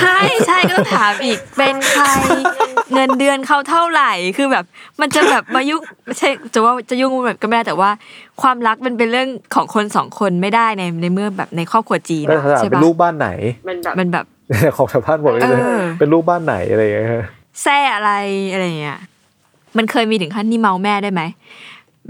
[0.00, 2.04] ใช่ใช่ก็ต้องถามอีกเป็นใคร
[2.92, 4.64] เงินเดือนเขาเท่าไหร่คือแบบ
[5.00, 7.90] มันจะแบบมายุ่งไม่ใช่จะว่าจะยุ่งแบบก็ไม่ได้แต่ว่า
[8.42, 13.28] ความรักมันเป็นเรื่องของคนสองคนไม่ได้ในในเมื่อแบบในครอบครัวจีนก็อะถามใช่เป็นปะลูกบ้านไหน
[13.68, 14.24] มันแบบมันแบบ
[14.76, 15.48] ของชาวบ้านบอกเลยเอ
[15.80, 17.26] อเป็นลูกบ้านไหนอะไรอย่างเงี้ย
[17.62, 18.12] แซ่อะไร
[18.52, 18.98] อะไรเงี้ย
[19.76, 21.22] มันเคยมีถึงขั้นนี่เมาแม่ได้ไหม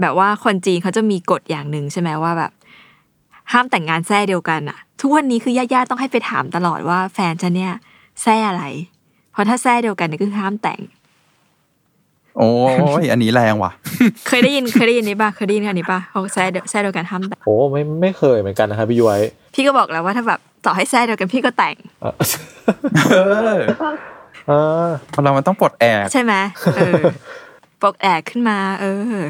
[0.01, 2.51] แบบว่าคนจีนเขาจะมีกฎอย่างหนึ่งใช่ไหมว่าแบบ
[3.51, 7.73] ห้ามแต่งงานแซ่เดียวกันอะ ทุกวันนี้คือญาติๆต้องให้ไปถามตลอดว่าแฟนฉันเนี่ย
[8.21, 8.63] แซ่อะไร
[9.31, 10.79] เพราะถ้าแซ่เดียวกันเนี่ยคือห้ามแต่ง
[12.37, 12.51] โอ้
[13.01, 13.71] ยอันนี้แรงว่ะ
[14.27, 19.19] เคยได้ยินเคยได้ยินนี้ป่ะเคยได้ยินอันนี้ป่ะเขาแซ่เดียวแซ่เดียวกันห้ามแต่งโอ้ไม่ไม่เคยเหมือนกันนะครับพี่ย้อย
[19.53, 22.13] พี่ก็บอกแล้วว่าถ้าแบบต่อให้แซ่เดียวกันพี่ก็แต่งเออ
[23.11, 23.17] เอ
[23.57, 23.59] อ
[24.47, 24.51] เอ
[24.85, 24.87] อ
[25.23, 26.33] เรามันต้องปลดแอกใช่ไหม
[26.75, 26.93] เออ
[27.81, 28.85] ปกแอกขึ้นมา เอ
[29.21, 29.23] อ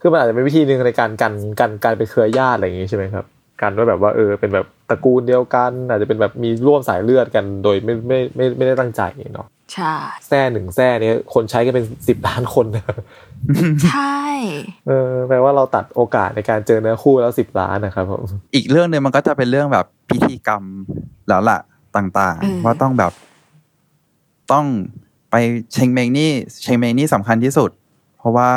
[0.00, 3.24] คือมันอาจจะเป็นวิธีหนึ่งในการกันกันการเป็นเครือญาติอะไรอย่างงี้ใช่ไหมครับ
[3.60, 9.02] การว่าแบบว่าเออเป็นแบบตระกูลเดียวกัน อาจจะเป็นแบบมีร่วมสายเลือดกันโดยไม่ไม่ไม่ไม่ได้ตั้งใจ
[9.34, 9.94] เนาะใช่
[10.28, 12.84] แซ่หนึ่งแซ่เนี่ยคนใช้กันเป็นสิบล้านคนนะ
[13.86, 14.22] ใช่
[14.88, 18.22] เออแปลว่าเราตัดโอกาสในการเจอเนื้อคู่แล้วสิบล้านนะครับผม
[18.54, 20.62] อีกเรื่องหนึ่งมันก็จะเป็นเรื่องแบบพิธีกรรม
[21.28, 21.58] แล้วล่ะ
[21.96, 23.12] ต่างเออๆว่าต้องแบบ
[24.52, 24.66] ต้อง
[25.30, 25.34] ไป
[25.72, 26.30] เชงเมงนี่
[26.62, 27.70] เชงเมงนี่สำคัญที่สุด
[28.18, 28.50] เพราะว่า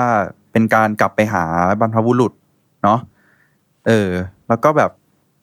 [0.51, 1.43] เป็นการกลับไปหา
[1.79, 2.31] บรรพบุรุษ
[2.83, 2.99] เนาะ
[3.87, 4.09] เออ
[4.51, 4.91] แล้วก็แบบ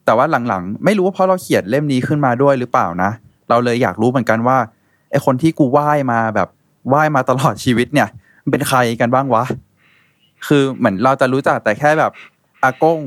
[0.06, 3.10] แต่ว่าหลังๆ ไม่รู้ว่าเพราะเราเขียนเล่มนี้ขึ้นมาด้วยหรือเปล่านะ
[3.48, 4.58] เราเลยอยากรู้เหมือนกันว่า
[5.10, 6.48] ไอคนที่กูไหว้มาแบบ
[6.88, 8.08] ไหว้มาตลอดชีวิตเนี่ย
[8.42, 9.44] มันเป็นใครกันบ้างวะ
[10.46, 12.12] คือเหมือนเราจะรู้จักแต่แค่แบบ
[12.64, 13.00] อากง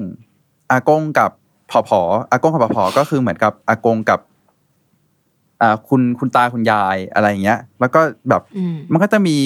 [0.72, 1.32] อากงกับ
[1.72, 4.20] ผอผออากงกับผอผอก็คือเหมือนกับอากงกับ
[5.62, 9.38] อ่าคุณคุณตาคุณยายอะไรอย่างเงี้ย แล้วก็แบบอืมมันก็จะมี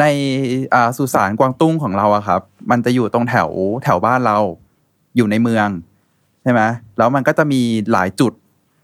[0.00, 0.04] ใน
[0.74, 2.40] อ่าสุสานกวางตุ้งของเราอะครับ
[2.70, 3.50] มันจะอยู่ตรงแถว
[3.84, 4.38] แถวบ้านเรา
[5.16, 5.68] อยู่ในเมือง
[6.42, 6.62] ใช่ไหม
[6.98, 7.60] แล้วมันก็จะมี
[7.92, 8.32] หลายจุด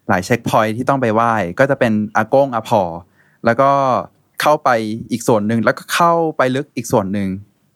[0.09, 2.83] หลายเช็คพอยที่ต้องไปไหว้ก็จะเป็นอากงอาผอ
[3.45, 3.71] แล้วก็
[4.41, 4.71] เข้าไป
[5.11, 7.29] อีกส่วนหนึ่งแล้วก็เข้าไปลึกอีกส่วนหนึ่ง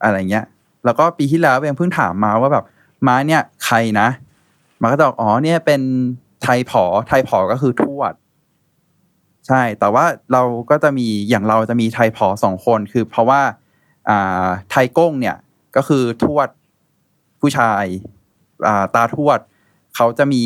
[0.03, 0.45] อะไรเงี้ย
[0.85, 2.65] แล้วก็ปีที่แล้วเองเพิ่งถามมาว่าแบบ
[3.07, 4.09] ม้าเนี่ยใครนะ
[4.81, 5.81] มันก็จะบอกอ๋อเนี่ยเป็น
[6.43, 8.13] ไทยผอไทยผอก็คือทวด
[9.49, 13.41] ใช่ แต่ว่าเราก็จะมีอย่างเราจะมีไทยผอสองคนคือ เพราะว่า
[14.09, 15.37] อ่าไทยก้งเนี่ย
[15.77, 16.49] ก็คือทวด
[17.41, 17.85] ผู้ชาย
[18.95, 19.39] ตาทวด
[19.97, 20.45] เขาจะมี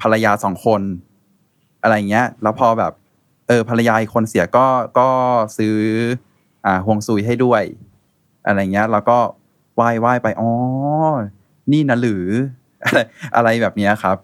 [0.00, 0.82] ภรรยาสองคน
[1.82, 2.92] อะไรเงี้ย แล้วพอแบบ
[3.48, 4.66] เออภรรยาอีกคนเสียก็
[4.98, 5.08] ก็
[5.58, 5.76] ซื้อ
[6.64, 7.62] อ่าห่วงซุยให้ด้วย
[8.46, 9.18] อะไรเงี้ย แล้วก็
[9.74, 10.50] ไหว้ไหว้ไปอ๋อ
[11.72, 12.24] นี่นะหรือ
[12.84, 12.98] อะไร
[13.36, 14.16] อะไรแบบเนี้ยครับ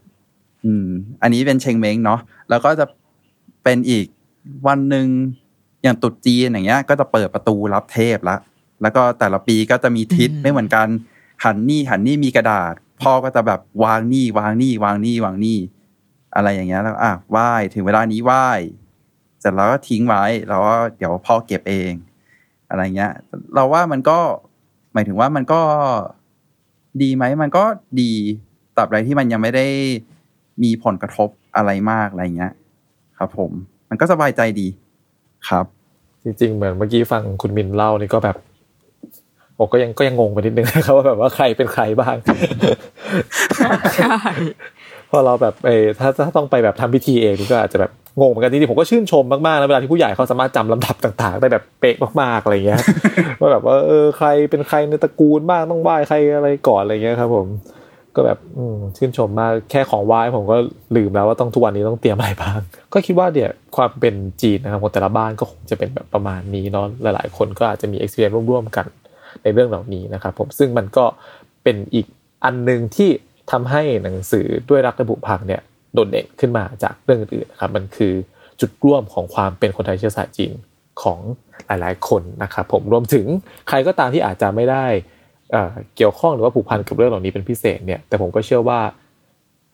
[0.65, 0.87] อืม
[1.23, 2.87] อันนี้เป็นเชงเม้งเนาะแล้วก็จะ
[3.65, 4.07] เป็นอีก
[4.67, 5.07] วันหนึ่ง
[5.83, 8.37] อย่างตรุษจีนอย่างเงี้ย ก็จะเปิดประตูรับเทพละ
[8.83, 10.87] แล้วก็แต่ละปีก็จะมีทิศอืมไม่เหมือนกัน
[11.45, 15.59] หันนี่หันนี่มีกระดาษ พ่อก็จะแบบวางนี่วางนี่วางนี่วางนี่
[16.35, 18.47] อะไรอย่างเงี้ยแล้วอะไหว้ถึงเวลานี้ไหว้
[19.41, 21.93] เสร็จแล้วก็ทิ้งไว้แล้วก็เดี๋ยวพ่อเก็บเอง
[22.69, 23.13] อะไรเงี้ย
[23.55, 24.19] เราว่ามันก็
[24.93, 25.61] หมายถึงว่ามันก็
[27.03, 27.65] ดีไหมมันก็
[28.01, 28.13] ดี
[28.77, 29.67] ตราบใดที่มันยังไม่ได้
[30.63, 32.53] มีผลกระทบอะไรมากอะไรเงี้ย
[33.19, 33.51] ครับ ผม
[33.89, 34.69] มันก็สบายใจดี
[35.49, 35.67] ครับ
[36.23, 38.37] จริงๆ เหมือนเมื่อกี้ฟังคุณมินเล่านี่ก็แบบ
[39.57, 42.17] โอ้ก็ยังก็ยังงงไปนิดนึงนะครับว่าแบบว่าใครเป็นใครบ้าง
[43.97, 44.17] ใช่
[45.11, 47.91] พอเราแบบเออถ้าถ้าต้องไปแบบทำพิธีเองนี่ก็อาจจะแบบ
[48.21, 52.81] งงเหมือนกันจริงๆผมก็ชื่นชมมากๆนะเวลาที่ผู้ใหญ่เขาสามารถจำลำดับต่างๆ ได้แบบเป๊ะมากๆอะไรเงี้ย
[53.41, 57.47] ว่าแบบว่าเออใครเป็นใครในตระกูลบ้างต้องไหว้ใครอะไรก่อนอะไรเงี้ยครับ ผม
[58.15, 60.57] ก็แบบอืมชื่นชมมากแค่ของไหว้ผมก็
[60.97, 62.59] ลืมแล้วว่าต้องทุกวันนี้ต้องเตรียมอะไรบ้าง
[62.93, 68.87] ก็คิดว่าเนี่ยความเป็นจีนนะครับของแต่ละบ้านก็คงจะเป็นแบบประมาณนี้เนาะหลายๆ คนก็อาจจะมี experience ร่วมๆกัน
[69.47, 71.05] ในเรื่องเหล่านี้นะครับผมซึ่งมันก็
[71.63, 72.07] เป็นอีก
[72.45, 73.11] อันหนึ่งที่
[73.51, 75.63] ทำให้หนังสือด้วยรักและบุพังเนี่ย
[75.95, 78.13] โดดเด่นขึ้นมาจากเรื่องอื่นๆนะครับมันคือ
[78.61, 80.53] จุดร่วมของความเป็นคนไทยเชื้อสายจีน
[81.03, 81.19] ของ
[81.67, 83.27] หลาย ๆ คนนะครับผมรวมถึง
[83.69, 84.85] ใครก็ตามที่อาจจะไม่ได้
[85.97, 88.81] เกี่ยวข้องหรือว่าผูกพันกับเรื่องเหล่านี้เป็นพิเศษเนี่ยแต่ผมก็เชื่อว่า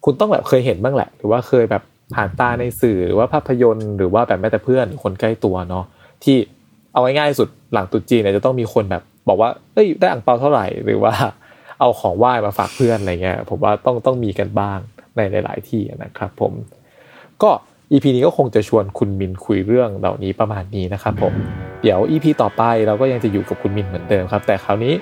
[0.05, 1.83] คุณต้องแบบเคยเห็นบ้างแหละ หรือว่าเคยแบบ
[2.15, 5.85] ผ่านตาในสื่อหรือว่าภาพยนตร์ หรือว่าแบบแม้แต่เพื่อนคนใกล้ตัวเนาะ
[6.25, 6.37] ที่
[6.93, 11.13] เอาง่ายๆสุดหลังตุจีนเนี่ยจะต้องมีคนแบบ บอกว่าเอ้ยได้อ่างเปาเท่าไหร่หรือว่า
[11.81, 14.79] เอาของไหว้มาฝากเพื่อนอะไรเงี้ยผมว่าต้องต้องมีกันบ้าง
[15.17, 16.53] ในหลาย ๆ ที่นะครับผม
[17.43, 17.51] ก็
[17.93, 21.35] EP นี้ก็คงจะชวนคุณมินคุยเรื่องเหล่านี้ประมาณนี้นะครับผม
[21.83, 24.95] เดี๋ยว EP ต่อไปเราก็ยังจะอยู่กับคุณมินเหมือนเดิมครับ แต่คราวนี้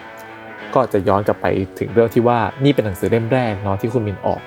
[0.75, 1.47] ก็จะย้อนกลับไป
[1.79, 4.41] ถึงเรื่องที่ว่านี่เป็นหนังสือเล่มแรกเนาะที่คุณมินออก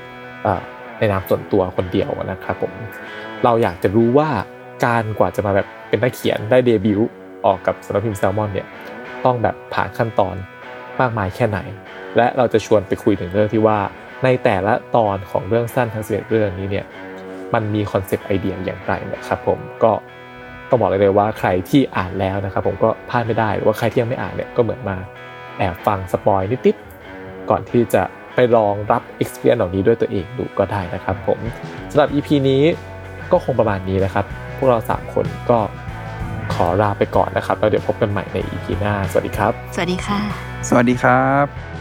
[0.99, 2.71] ในนามส่วนตัวคนเดียวนะครับผม
[3.43, 4.29] เราอยากจะรู้ว่า
[4.85, 7.09] การกว่าจะมาแบบเป็นนักเขียนได้เดบิวต์
[7.45, 8.67] ออกกับสำนักพิมพ์แซลมอนเนี่ย
[9.25, 10.35] ต้องแบบผ่านขั้นตอน
[10.99, 11.59] มากมายแค่ไหน
[12.17, 13.79] และเราจะชวนไปคุยถึงเรื่องที่ว่า
[14.23, 16.85] ในแต่ละตอนของเรื่องสั้นทั้งสิบเรื่องนี้เนี่ย
[17.53, 19.91] มันมี concept idea อย่างไรนะครับผมก็
[20.69, 24.97] ต้องบอกเลยเลยว่าใครที่อ่านแล้วนะครับผมก็พลาดไม่ได้หรือว่าใครที่ยังไม่อ่านเนี่ยก็เหมือนมา
[25.57, 28.03] แอบฟัง spoil นิดๆก่อนที่จะ
[28.35, 31.39] ไปลองรับ experience เหล่านี้ด้วยตัวเองดูก็ได้นะครับผม
[31.91, 32.63] สำหรับ EP นี้
[33.31, 34.25] ก็คงประมาณนี้นะครับ
[34.57, 35.59] พวกเรา 3 คนก็
[36.53, 40.19] ขอลาไปก่อนนะครับ แล้วเดี๋ยวพบกันใหม่ใน EP หน้า สวัสดีครับ สวัสดีค่ะ
[40.69, 41.72] สวัสดีครับ